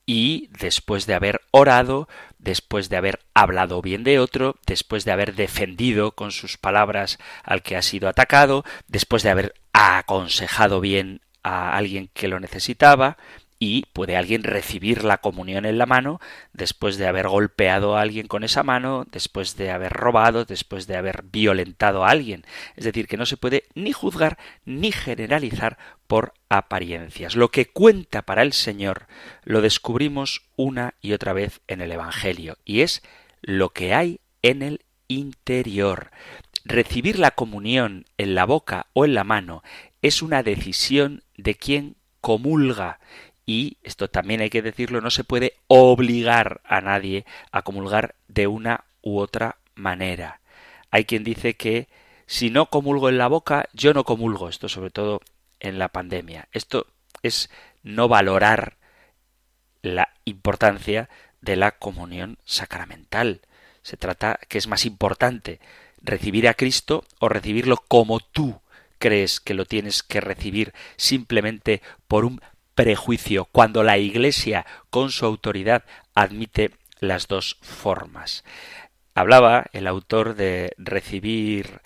[0.05, 2.07] y después de haber orado,
[2.45, 7.61] después de haber hablado bien de otro, después de haber defendido con sus palabras al
[7.63, 13.17] que ha sido atacado, después de haber aconsejado bien a alguien que lo necesitaba,
[13.59, 16.19] y puede alguien recibir la comunión en la mano
[16.53, 20.97] después de haber golpeado a alguien con esa mano, después de haber robado, después de
[20.97, 22.45] haber violentado a alguien.
[22.75, 27.35] Es decir, que no se puede ni juzgar ni generalizar por apariencias.
[27.35, 29.07] Lo que cuenta para el Señor
[29.43, 33.01] lo descubrimos una y otra vez en el Evangelio, y es
[33.41, 36.11] lo que hay en el interior.
[36.65, 39.63] Recibir la comunión en la boca o en la mano
[40.01, 42.99] es una decisión de quien comulga
[43.45, 48.47] y esto también hay que decirlo, no se puede obligar a nadie a comulgar de
[48.47, 50.41] una u otra manera.
[50.89, 51.87] Hay quien dice que
[52.25, 54.49] si no comulgo en la boca, yo no comulgo.
[54.49, 55.21] Esto sobre todo
[55.59, 56.47] en la pandemia.
[56.51, 56.87] Esto
[57.21, 57.49] es
[57.83, 58.77] no valorar
[59.81, 61.09] la importancia
[61.41, 63.41] de la comunión sacramental.
[63.83, 65.59] Se trata que es más importante
[66.01, 68.59] recibir a Cristo o recibirlo como tú
[68.97, 72.41] crees que lo tienes que recibir simplemente por un
[72.75, 75.83] prejuicio, cuando la Iglesia, con su autoridad,
[76.13, 78.43] admite las dos formas.
[79.15, 81.81] Hablaba el autor de recibir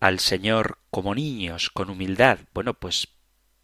[0.00, 2.38] al Señor como niños, con humildad.
[2.52, 3.08] Bueno, pues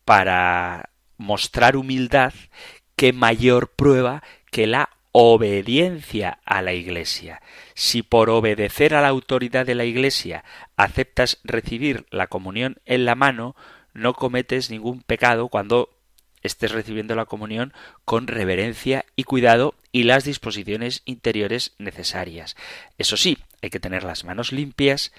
[0.05, 2.33] para mostrar humildad,
[2.97, 7.43] qué mayor prueba que la obediencia a la Iglesia.
[7.75, 10.45] Si por obedecer a la autoridad de la Iglesia
[10.77, 13.57] aceptas recibir la comunión en la mano,
[13.93, 15.91] no cometes ningún pecado cuando
[16.43, 17.73] estés recibiendo la comunión
[18.05, 22.57] con reverencia y cuidado y las disposiciones interiores necesarias.
[22.99, 25.13] Eso sí, hay que tener las manos limpias,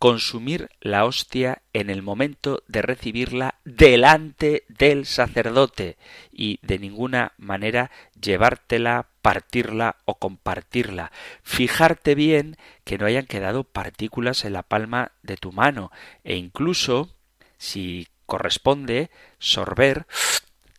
[0.00, 5.98] consumir la hostia en el momento de recibirla delante del sacerdote
[6.32, 11.12] y de ninguna manera llevártela, partirla o compartirla.
[11.42, 15.92] Fijarte bien que no hayan quedado partículas en la palma de tu mano
[16.24, 17.14] e incluso,
[17.58, 20.06] si corresponde, sorber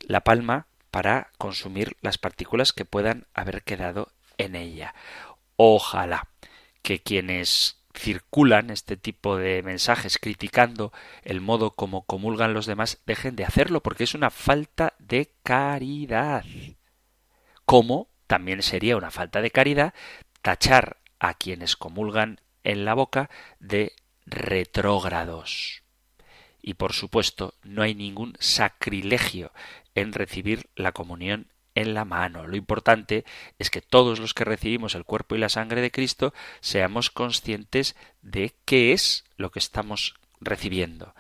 [0.08, 4.94] la palma para consumir las partículas que puedan haber quedado en ella.
[5.56, 6.28] Ojalá
[6.82, 10.92] que quienes circulan este tipo de mensajes criticando
[11.24, 16.46] el modo como comulgan los demás dejen de hacerlo porque es una falta de caridad.
[17.66, 19.94] Como también sería una falta de caridad
[20.42, 23.94] tachar a quienes comulgan en la boca de
[24.26, 25.81] retrógrados.
[26.62, 29.52] Y por supuesto, no hay ningún sacrilegio
[29.95, 32.47] en recibir la comunión en la mano.
[32.47, 33.26] Lo importante
[33.58, 37.95] es que todos los que recibimos el cuerpo y la sangre de Cristo seamos conscientes
[38.21, 41.13] de qué es lo que estamos recibiendo.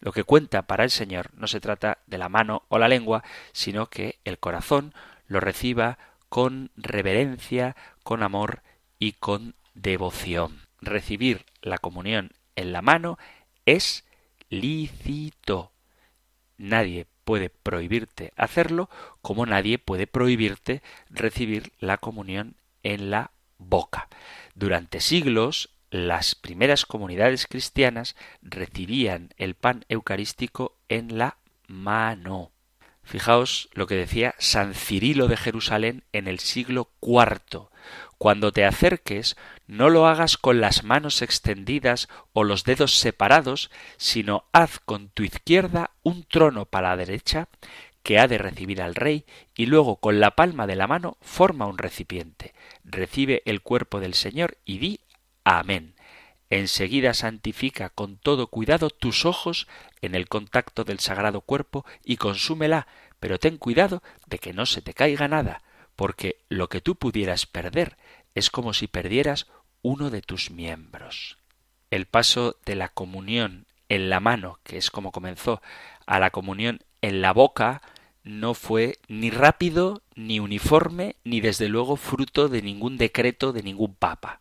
[0.00, 3.24] Lo que cuenta para el Señor no se trata de la mano o la lengua,
[3.52, 4.92] sino que el corazón
[5.26, 8.62] lo reciba con reverencia, con amor
[8.98, 10.66] y con devoción.
[10.80, 13.18] Recibir la comunión en la mano
[13.64, 14.04] es
[14.60, 15.72] lícito.
[16.56, 18.88] Nadie puede prohibirte hacerlo,
[19.22, 24.08] como nadie puede prohibirte recibir la comunión en la boca.
[24.54, 32.50] Durante siglos, las primeras comunidades cristianas recibían el pan eucarístico en la mano.
[33.02, 37.68] Fijaos lo que decía San Cirilo de Jerusalén en el siglo IV.
[38.18, 39.36] Cuando te acerques,
[39.66, 45.22] no lo hagas con las manos extendidas o los dedos separados, sino haz con tu
[45.24, 47.48] izquierda un trono para la derecha
[48.02, 51.66] que ha de recibir al rey, y luego con la palma de la mano forma
[51.66, 52.54] un recipiente.
[52.84, 55.00] Recibe el cuerpo del Señor y di
[55.42, 55.94] Amén.
[56.50, 59.66] Enseguida santifica con todo cuidado tus ojos
[60.02, 62.86] en el contacto del sagrado cuerpo y consúmela,
[63.18, 65.62] pero ten cuidado de que no se te caiga nada,
[65.96, 67.96] porque lo que tú pudieras perder
[68.34, 69.46] es como si perdieras
[69.82, 71.38] uno de tus miembros.
[71.90, 75.60] El paso de la comunión en la mano, que es como comenzó,
[76.06, 77.82] a la comunión en la boca,
[78.22, 83.94] no fue ni rápido, ni uniforme, ni desde luego fruto de ningún decreto de ningún
[83.94, 84.40] papa.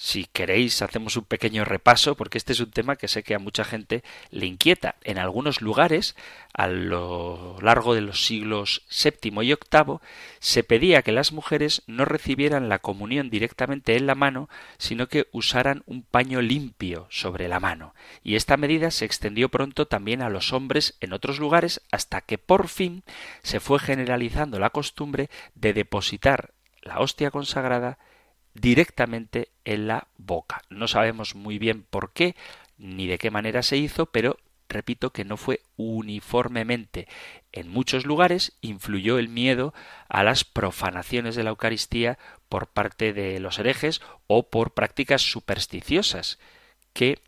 [0.00, 3.40] Si queréis, hacemos un pequeño repaso, porque este es un tema que sé que a
[3.40, 4.94] mucha gente le inquieta.
[5.02, 6.14] En algunos lugares,
[6.52, 9.98] a lo largo de los siglos VII y VIII,
[10.38, 15.26] se pedía que las mujeres no recibieran la comunión directamente en la mano, sino que
[15.32, 17.92] usaran un paño limpio sobre la mano.
[18.22, 22.38] Y esta medida se extendió pronto también a los hombres en otros lugares, hasta que
[22.38, 23.02] por fin
[23.42, 27.98] se fue generalizando la costumbre de depositar la hostia consagrada
[28.54, 30.62] directamente en la boca.
[30.70, 32.34] No sabemos muy bien por qué
[32.76, 34.38] ni de qué manera se hizo, pero
[34.68, 37.08] repito que no fue uniformemente.
[37.52, 39.74] En muchos lugares influyó el miedo
[40.08, 42.18] a las profanaciones de la Eucaristía
[42.48, 46.38] por parte de los herejes o por prácticas supersticiosas
[46.92, 47.20] que,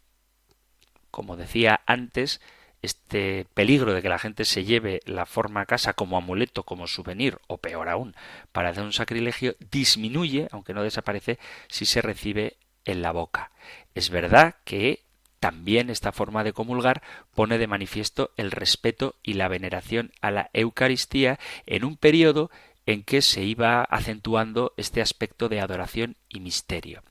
[1.11, 2.41] como decía antes,
[2.83, 6.87] este peligro de que la gente se lleve la forma a casa como amuleto, como
[6.87, 8.15] souvenir, o peor aún,
[8.53, 13.51] para hacer un sacrilegio, disminuye, aunque no desaparece, si se recibe en la boca.
[13.95, 15.05] Es verdad que
[15.41, 17.03] también esta forma de comulgar
[17.35, 22.51] pone de manifiesto el respeto y la veneración a la Eucaristía en un periodo
[22.87, 27.03] en que se iba acentuando este aspecto de adoración y misterio.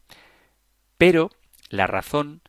[0.98, 1.32] Pero
[1.70, 2.42] la razón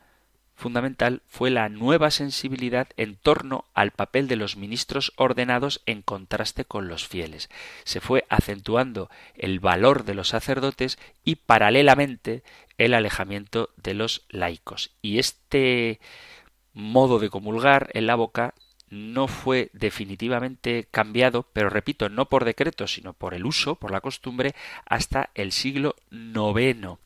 [0.60, 6.64] fundamental fue la nueva sensibilidad en torno al papel de los ministros ordenados en contraste
[6.64, 7.50] con los fieles.
[7.84, 12.44] Se fue acentuando el valor de los sacerdotes y paralelamente
[12.78, 14.92] el alejamiento de los laicos.
[15.02, 16.00] Y este
[16.72, 18.54] modo de comulgar en la boca
[18.90, 24.00] no fue definitivamente cambiado, pero repito, no por decreto, sino por el uso, por la
[24.00, 24.54] costumbre,
[24.84, 26.98] hasta el siglo IX.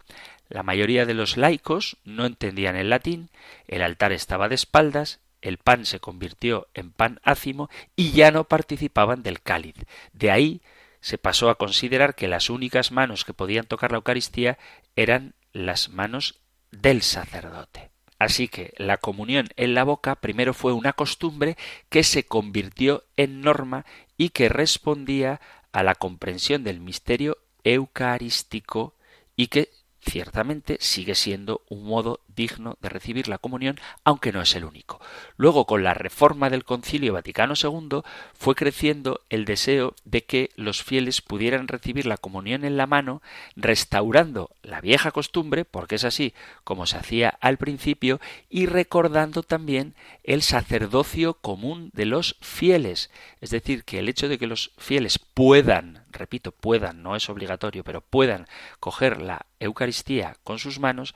[0.55, 3.29] La mayoría de los laicos no entendían el latín,
[3.67, 8.45] el altar estaba de espaldas, el pan se convirtió en pan ácimo y ya no
[8.45, 9.75] participaban del cáliz.
[10.13, 10.63] De ahí
[11.01, 14.57] se pasó a considerar que las únicas manos que podían tocar la Eucaristía
[14.95, 16.39] eran las manos
[16.71, 17.91] del sacerdote.
[18.21, 21.57] Así que la comunión en la boca primero fue una costumbre
[21.89, 23.87] que se convirtió en norma
[24.17, 25.41] y que respondía
[25.73, 28.95] a la comprensión del misterio eucarístico
[29.35, 29.71] y que
[30.05, 35.01] ciertamente sigue siendo un modo digno de recibir la comunión, aunque no es el único.
[35.37, 38.01] Luego, con la reforma del Concilio Vaticano II,
[38.35, 43.23] fue creciendo el deseo de que los fieles pudieran recibir la comunión en la mano,
[43.57, 49.95] restaurando la vieja costumbre, porque es así como se hacía al principio, y recordando también
[50.23, 53.11] el sacerdocio común de los fieles.
[53.41, 57.85] Es decir, que el hecho de que los fieles puedan, repito, puedan, no es obligatorio,
[57.85, 58.47] pero puedan
[58.81, 61.15] coger la Eucaristía con sus manos,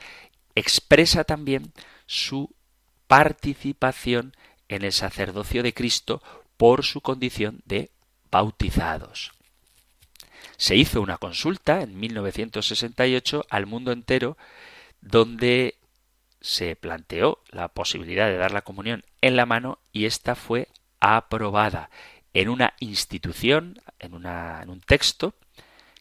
[0.59, 1.73] expresa también
[2.07, 2.55] su
[3.07, 4.35] participación
[4.69, 6.23] en el sacerdocio de Cristo
[6.57, 7.91] por su condición de
[8.31, 9.33] bautizados.
[10.57, 14.37] Se hizo una consulta en 1968 al mundo entero
[15.01, 15.77] donde
[16.41, 20.69] se planteó la posibilidad de dar la comunión en la mano y esta fue
[21.01, 21.91] aprobada
[22.35, 25.35] en una institución, en, una, en un texto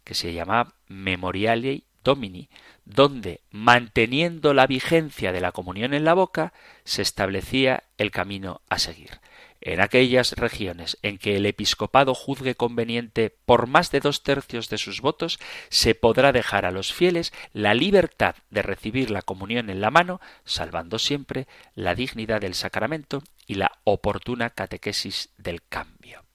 [0.03, 2.49] que se llama Memoriale Domini,
[2.87, 6.53] donde, manteniendo la vigencia de la comunión en la boca,
[6.85, 9.19] se establecía el camino a seguir.
[9.59, 14.77] En aquellas regiones en que el episcopado juzgue conveniente por más de dos tercios de
[14.77, 19.81] sus votos, se podrá dejar a los fieles la libertad de recibir la comunión en
[19.81, 26.26] la mano, salvando siempre la dignidad del sacramento y la oportuna catequesis del cambio.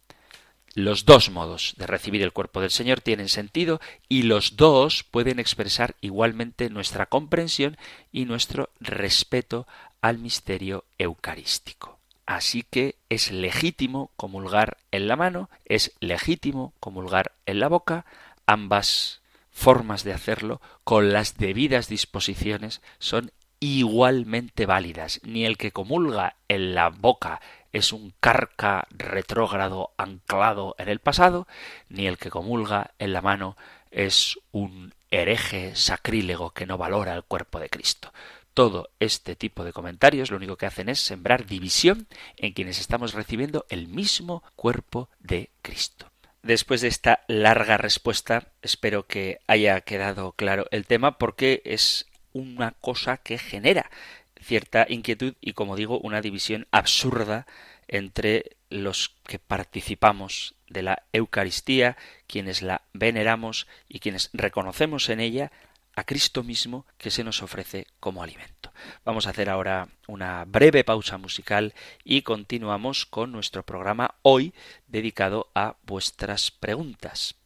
[0.74, 5.38] Los dos modos de recibir el cuerpo del Señor tienen sentido y los dos pueden
[5.38, 7.76] expresar igualmente nuestra comprensión
[8.10, 9.66] y nuestro respeto
[10.00, 11.98] al misterio eucarístico.
[12.24, 18.06] Así que es legítimo comulgar en la mano, es legítimo comulgar en la boca,
[18.46, 19.20] ambas
[19.50, 25.20] formas de hacerlo con las debidas disposiciones son igualmente válidas.
[25.22, 27.40] Ni el que comulga en la boca
[27.72, 31.46] es un carca retrógrado anclado en el pasado,
[31.88, 33.56] ni el que comulga en la mano
[33.90, 38.12] es un hereje sacrílego que no valora el cuerpo de Cristo.
[38.54, 42.06] Todo este tipo de comentarios lo único que hacen es sembrar división
[42.36, 46.10] en quienes estamos recibiendo el mismo cuerpo de Cristo.
[46.42, 52.72] Después de esta larga respuesta, espero que haya quedado claro el tema porque es una
[52.72, 53.90] cosa que genera
[54.42, 57.46] cierta inquietud y, como digo, una división absurda
[57.88, 65.52] entre los que participamos de la Eucaristía, quienes la veneramos y quienes reconocemos en ella
[65.94, 68.72] a Cristo mismo que se nos ofrece como alimento.
[69.04, 74.54] Vamos a hacer ahora una breve pausa musical y continuamos con nuestro programa hoy
[74.86, 77.41] dedicado a vuestras preguntas.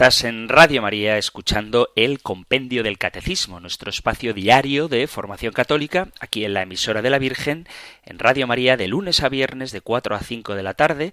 [0.00, 6.08] Estás en Radio María escuchando el Compendio del Catecismo, nuestro espacio diario de formación católica,
[6.20, 7.68] aquí en la emisora de la Virgen,
[8.06, 11.12] en Radio María de lunes a viernes de 4 a 5 de la tarde,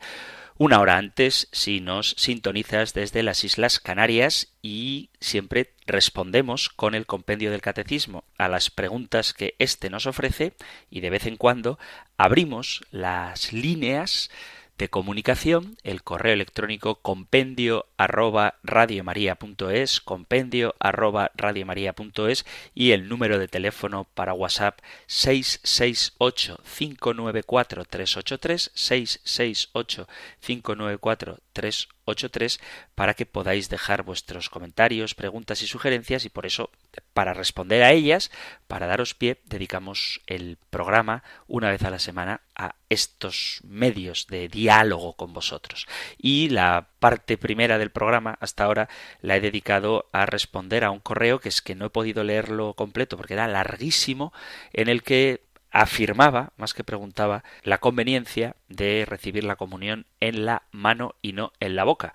[0.57, 7.05] una hora antes si nos sintonizas desde las Islas Canarias y siempre respondemos con el
[7.05, 10.53] compendio del catecismo a las preguntas que éste nos ofrece
[10.89, 11.77] y de vez en cuando
[12.17, 14.31] abrimos las líneas
[14.77, 23.47] de comunicación, el correo electrónico compendio arroba radiomaria.es, compendio arroba radiomaria.es y el número de
[23.47, 30.07] teléfono para WhatsApp 668 594 383 668
[30.41, 32.59] 594 383
[32.93, 36.69] para que podáis dejar vuestros comentarios, preguntas y sugerencias y por eso
[37.13, 38.29] para responder a ellas,
[38.67, 44.47] para daros pie, dedicamos el programa una vez a la semana a estos medios de
[44.47, 45.87] diálogo con vosotros.
[46.17, 48.87] Y la parte primera del programa hasta ahora
[49.21, 52.75] la he dedicado a responder a un correo que es que no he podido leerlo
[52.75, 54.31] completo porque era larguísimo
[54.73, 60.63] en el que afirmaba, más que preguntaba, la conveniencia de recibir la comunión en la
[60.71, 62.13] mano y no en la boca.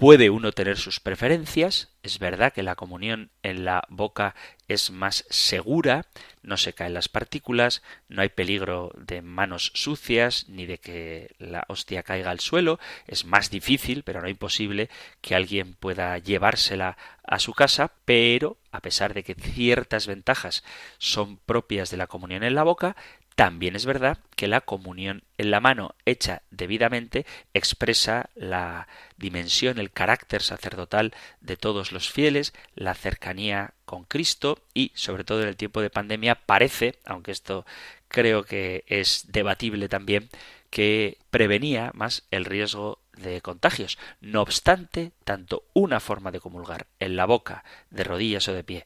[0.00, 4.34] Puede uno tener sus preferencias, es verdad que la comunión en la boca
[4.66, 6.06] es más segura,
[6.42, 11.66] no se caen las partículas, no hay peligro de manos sucias ni de que la
[11.68, 14.88] hostia caiga al suelo, es más difícil, pero no imposible,
[15.20, 20.64] que alguien pueda llevársela a su casa, pero a pesar de que ciertas ventajas
[20.96, 22.96] son propias de la comunión en la boca,
[23.40, 27.24] también es verdad que la comunión en la mano hecha debidamente
[27.54, 28.86] expresa la
[29.16, 35.40] dimensión, el carácter sacerdotal de todos los fieles, la cercanía con Cristo y, sobre todo
[35.40, 37.64] en el tiempo de pandemia, parece, aunque esto
[38.08, 40.28] creo que es debatible también,
[40.68, 43.96] que prevenía más el riesgo de contagios.
[44.20, 48.84] No obstante, tanto una forma de comulgar en la boca, de rodillas o de pie,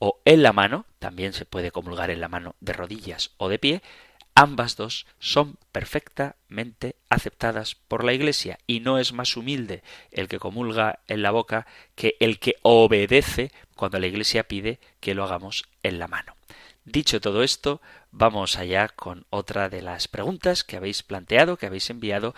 [0.00, 3.58] o en la mano, también se puede comulgar en la mano de rodillas o de
[3.58, 3.82] pie,
[4.34, 10.38] ambas dos son perfectamente aceptadas por la Iglesia y no es más humilde el que
[10.38, 15.64] comulga en la boca que el que obedece cuando la Iglesia pide que lo hagamos
[15.82, 16.34] en la mano.
[16.86, 21.90] Dicho todo esto, vamos allá con otra de las preguntas que habéis planteado, que habéis
[21.90, 22.34] enviado,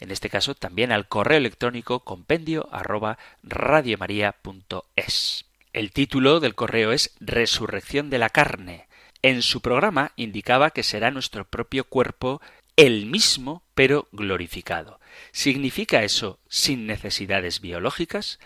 [0.00, 5.44] en este caso también al correo electrónico compendio arroba radiomaria.es.
[5.72, 8.88] El título del correo es Resurrección de la carne.
[9.22, 12.42] En su programa indicaba que será nuestro propio cuerpo
[12.76, 15.00] el mismo, pero glorificado.
[15.30, 18.38] ¿Significa eso sin necesidades biológicas?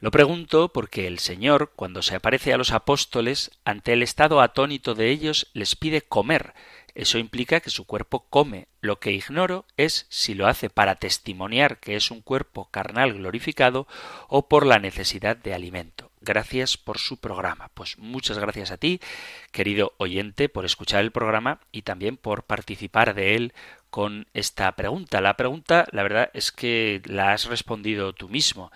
[0.00, 4.96] Lo pregunto porque el Señor, cuando se aparece a los apóstoles, ante el estado atónito
[4.96, 6.52] de ellos, les pide comer.
[6.96, 8.66] Eso implica que su cuerpo come.
[8.80, 13.86] Lo que ignoro es si lo hace para testimoniar que es un cuerpo carnal glorificado
[14.26, 16.01] o por la necesidad de alimento.
[16.24, 17.68] Gracias por su programa.
[17.74, 19.00] Pues muchas gracias a ti,
[19.50, 23.52] querido oyente, por escuchar el programa y también por participar de él
[23.90, 25.20] con esta pregunta.
[25.20, 28.70] La pregunta, la verdad, es que la has respondido tú mismo.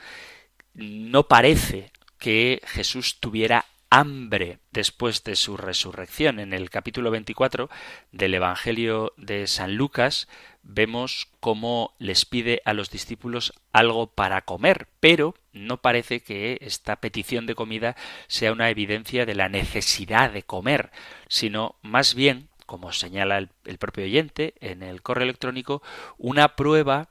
[0.75, 3.65] No parece que Jesús tuviera
[3.97, 6.39] hambre después de su resurrección.
[6.39, 7.71] En el capítulo 24
[8.13, 10.29] del Evangelio de San Lucas
[10.63, 16.97] vemos cómo les pide a los discípulos algo para comer, pero no parece que esta
[16.97, 20.91] petición de comida sea una evidencia de la necesidad de comer,
[21.29, 25.83] sino más bien, como señala el, el propio oyente en el correo electrónico,
[26.19, 27.09] una prueba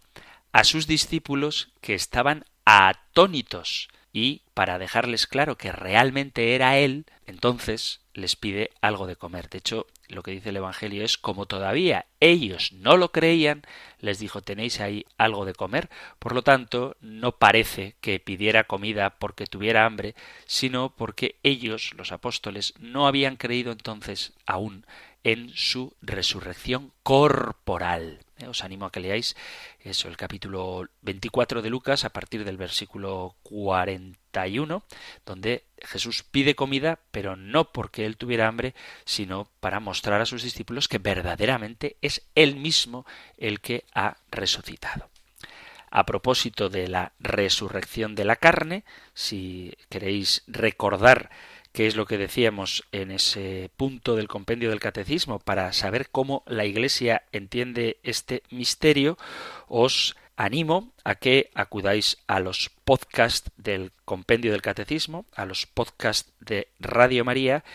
[0.51, 7.99] a sus discípulos que estaban atónitos y para dejarles claro que realmente era Él, entonces
[8.13, 9.49] les pide algo de comer.
[9.49, 13.63] De hecho, lo que dice el Evangelio es como todavía ellos no lo creían,
[13.99, 15.89] les dijo tenéis ahí algo de comer.
[16.17, 22.13] Por lo tanto, no parece que pidiera comida porque tuviera hambre, sino porque ellos, los
[22.13, 24.85] apóstoles, no habían creído entonces aún
[25.25, 28.24] en su resurrección corporal.
[28.37, 29.35] Eh, os animo a que leáis
[29.79, 34.83] eso, el capítulo 24 de Lucas a partir del versículo 41,
[35.25, 38.75] donde Jesús pide comida, pero no porque él tuviera hambre,
[39.05, 43.05] sino para mostrar a sus discípulos que verdaderamente es él mismo
[43.37, 45.09] el que ha resucitado.
[45.89, 48.83] A propósito de la resurrección de la carne,
[49.13, 51.29] si queréis recordar
[51.75, 56.41] qué es lo que decíamos en ese punto del compendio del catecismo para saber cómo
[56.47, 59.17] la Iglesia entiende este misterio,
[59.67, 66.31] os animo a que acudáis a los podcasts del compendio del catecismo, a los podcasts
[66.39, 67.65] de Radio María,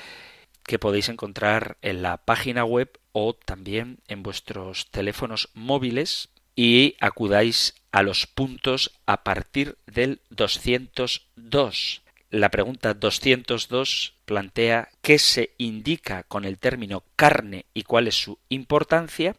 [0.64, 7.74] que podéis encontrar en la página web o también en vuestros teléfonos móviles y acudáis
[7.92, 12.03] a los puntos a partir del 202.
[12.31, 18.39] La pregunta 202 plantea qué se indica con el término carne y cuál es su
[18.49, 19.35] importancia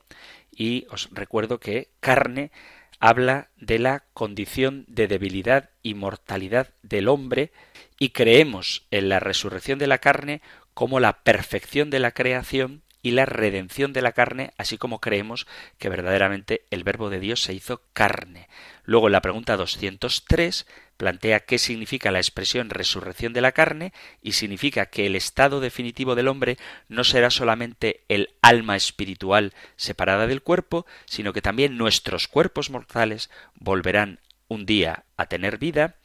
[0.53, 2.51] y os recuerdo que carne
[2.99, 7.53] habla de la condición de debilidad y mortalidad del hombre
[7.97, 10.41] y creemos en la resurrección de la carne
[10.73, 15.47] como la perfección de la creación y la redención de la carne, así como creemos
[15.77, 18.47] que verdaderamente el Verbo de Dios se hizo carne.
[18.83, 20.65] Luego la pregunta 203
[20.97, 23.91] plantea qué significa la expresión resurrección de la carne
[24.21, 26.57] y significa que el estado definitivo del hombre
[26.89, 33.31] no será solamente el alma espiritual separada del cuerpo, sino que también nuestros cuerpos mortales
[33.55, 35.95] volverán un día a tener vida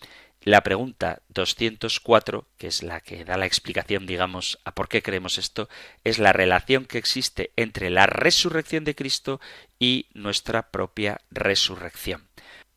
[0.47, 5.38] la pregunta 204, que es la que da la explicación, digamos, a por qué creemos
[5.38, 5.68] esto,
[6.05, 9.40] es la relación que existe entre la resurrección de Cristo
[9.80, 12.28] y nuestra propia resurrección.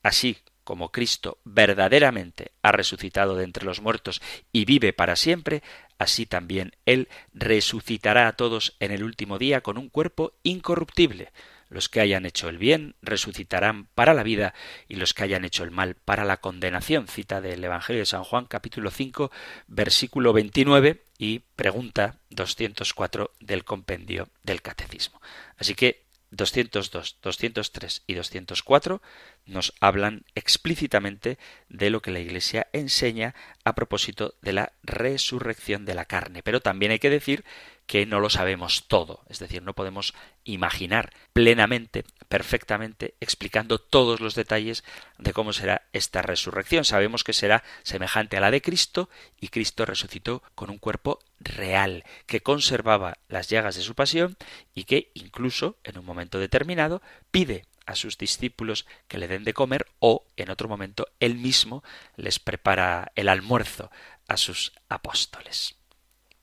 [0.01, 4.19] Así como Cristo verdaderamente ha resucitado de entre los muertos
[4.51, 5.61] y vive para siempre,
[5.99, 11.31] así también Él resucitará a todos en el último día con un cuerpo incorruptible.
[11.69, 14.53] Los que hayan hecho el bien resucitarán para la vida
[14.87, 17.07] y los que hayan hecho el mal para la condenación.
[17.07, 19.31] Cita del Evangelio de San Juan capítulo 5
[19.67, 25.21] versículo 29 y pregunta 204 del compendio del Catecismo.
[25.57, 29.01] Así que 202, 203 y 204
[29.45, 31.37] nos hablan explícitamente
[31.69, 36.43] de lo que la Iglesia enseña a propósito de la resurrección de la carne.
[36.43, 37.43] Pero también hay que decir
[37.89, 40.13] que no lo sabemos todo, es decir, no podemos
[40.43, 44.83] imaginar plenamente, perfectamente, explicando todos los detalles
[45.17, 46.85] de cómo será esta resurrección.
[46.85, 49.09] Sabemos que será semejante a la de Cristo
[49.41, 54.37] y Cristo resucitó con un cuerpo real, que conservaba las llagas de su pasión
[54.75, 59.55] y que incluso, en un momento determinado, pide a sus discípulos que le den de
[59.55, 61.83] comer o, en otro momento, él mismo
[62.17, 63.89] les prepara el almuerzo
[64.27, 65.78] a sus apóstoles.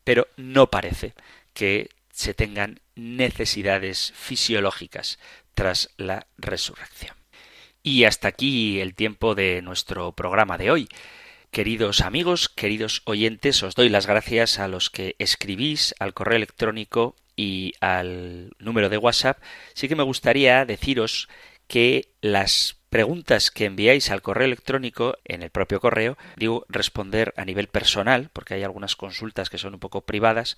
[0.07, 1.15] Pero no parece
[1.53, 5.19] que se tengan necesidades fisiológicas
[5.53, 7.17] tras la resurrección.
[7.83, 10.87] Y hasta aquí el tiempo de nuestro programa de hoy.
[11.51, 17.17] Queridos amigos, queridos oyentes, os doy las gracias a los que escribís al correo electrónico
[17.35, 19.43] y al número de WhatsApp.
[19.73, 21.27] Sí que me gustaría deciros
[21.67, 27.45] que las preguntas que enviáis al correo electrónico, en el propio correo, digo responder a
[27.45, 30.57] nivel personal, porque hay algunas consultas que son un poco privadas,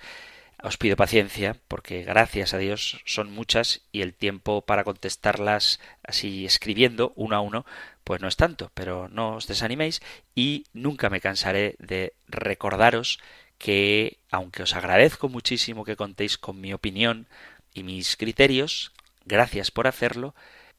[0.61, 6.45] os pido paciencia porque gracias a Dios son muchas y el tiempo para contestarlas así
[6.45, 7.65] escribiendo uno a uno
[8.03, 10.01] pues no es tanto, pero no os desaniméis
[10.35, 13.19] y nunca me cansaré de recordaros
[13.57, 17.27] que aunque os agradezco muchísimo que contéis con mi opinión
[17.73, 18.91] y mis criterios,
[19.25, 20.33] gracias por hacerlo,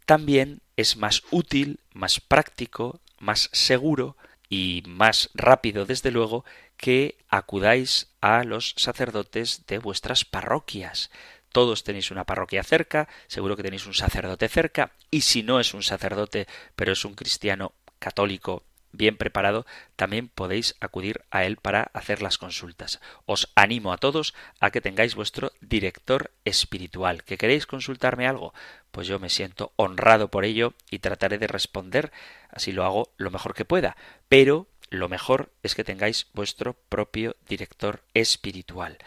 [0.07, 4.16] también es más útil, más práctico, más seguro
[4.48, 6.44] y más rápido, desde luego,
[6.76, 11.11] que acudáis a los sacerdotes de vuestras parroquias.
[11.53, 15.74] Todos tenéis una parroquia cerca, seguro que tenéis un sacerdote cerca, y si no es
[15.74, 16.46] un sacerdote,
[16.76, 19.66] pero es un cristiano católico bien preparado,
[19.97, 23.01] también podéis acudir a él para hacer las consultas.
[23.26, 27.24] Os animo a todos a que tengáis vuestro director espiritual.
[27.24, 28.55] ¿Que queréis consultarme algo?
[28.91, 32.12] Pues yo me siento honrado por ello y trataré de responder,
[32.51, 33.97] así lo hago lo mejor que pueda.
[34.28, 38.99] Pero lo mejor es que tengáis vuestro propio director espiritual.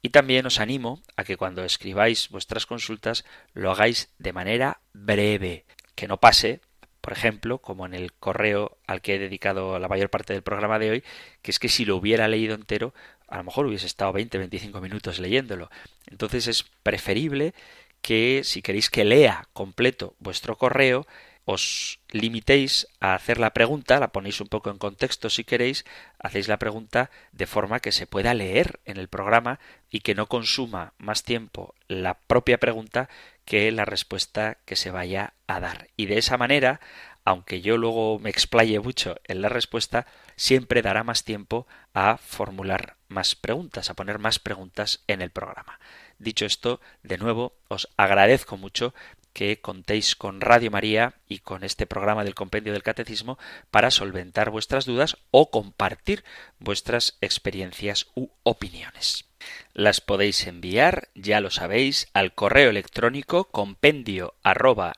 [0.00, 5.66] Y también os animo a que cuando escribáis vuestras consultas lo hagáis de manera breve,
[5.96, 6.60] que no pase,
[7.02, 10.78] por ejemplo, como en el correo al que he dedicado la mayor parte del programa
[10.78, 11.04] de hoy,
[11.42, 12.94] que es que si lo hubiera leído entero,
[13.28, 15.68] a lo mejor hubiese estado 20-25 minutos leyéndolo.
[16.06, 17.54] Entonces es preferible
[18.02, 21.06] que si queréis que lea completo vuestro correo,
[21.44, 25.84] os limitéis a hacer la pregunta, la ponéis un poco en contexto si queréis,
[26.20, 29.58] hacéis la pregunta de forma que se pueda leer en el programa
[29.90, 33.08] y que no consuma más tiempo la propia pregunta
[33.44, 35.88] que la respuesta que se vaya a dar.
[35.96, 36.80] Y de esa manera,
[37.24, 42.96] aunque yo luego me explaye mucho en la respuesta, siempre dará más tiempo a formular
[43.08, 45.78] más preguntas, a poner más preguntas en el programa.
[46.18, 48.94] Dicho esto, de nuevo, os agradezco mucho
[49.32, 53.38] que contéis con Radio María y con este programa del Compendio del Catecismo
[53.70, 56.24] para solventar vuestras dudas o compartir
[56.58, 59.31] vuestras experiencias u opiniones.
[59.74, 64.94] Las podéis enviar, ya lo sabéis, al correo electrónico compendio arroba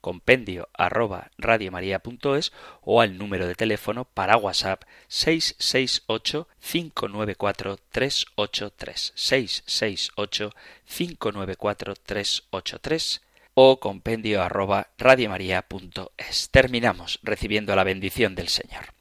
[0.00, 10.54] compendio arroba radiomaria.es o al número de teléfono para WhatsApp 668 594 383 668
[10.86, 13.22] 594 383
[13.54, 16.48] o compendio arroba radiomaria.es.
[16.50, 18.97] Terminamos recibiendo la bendición del Señor.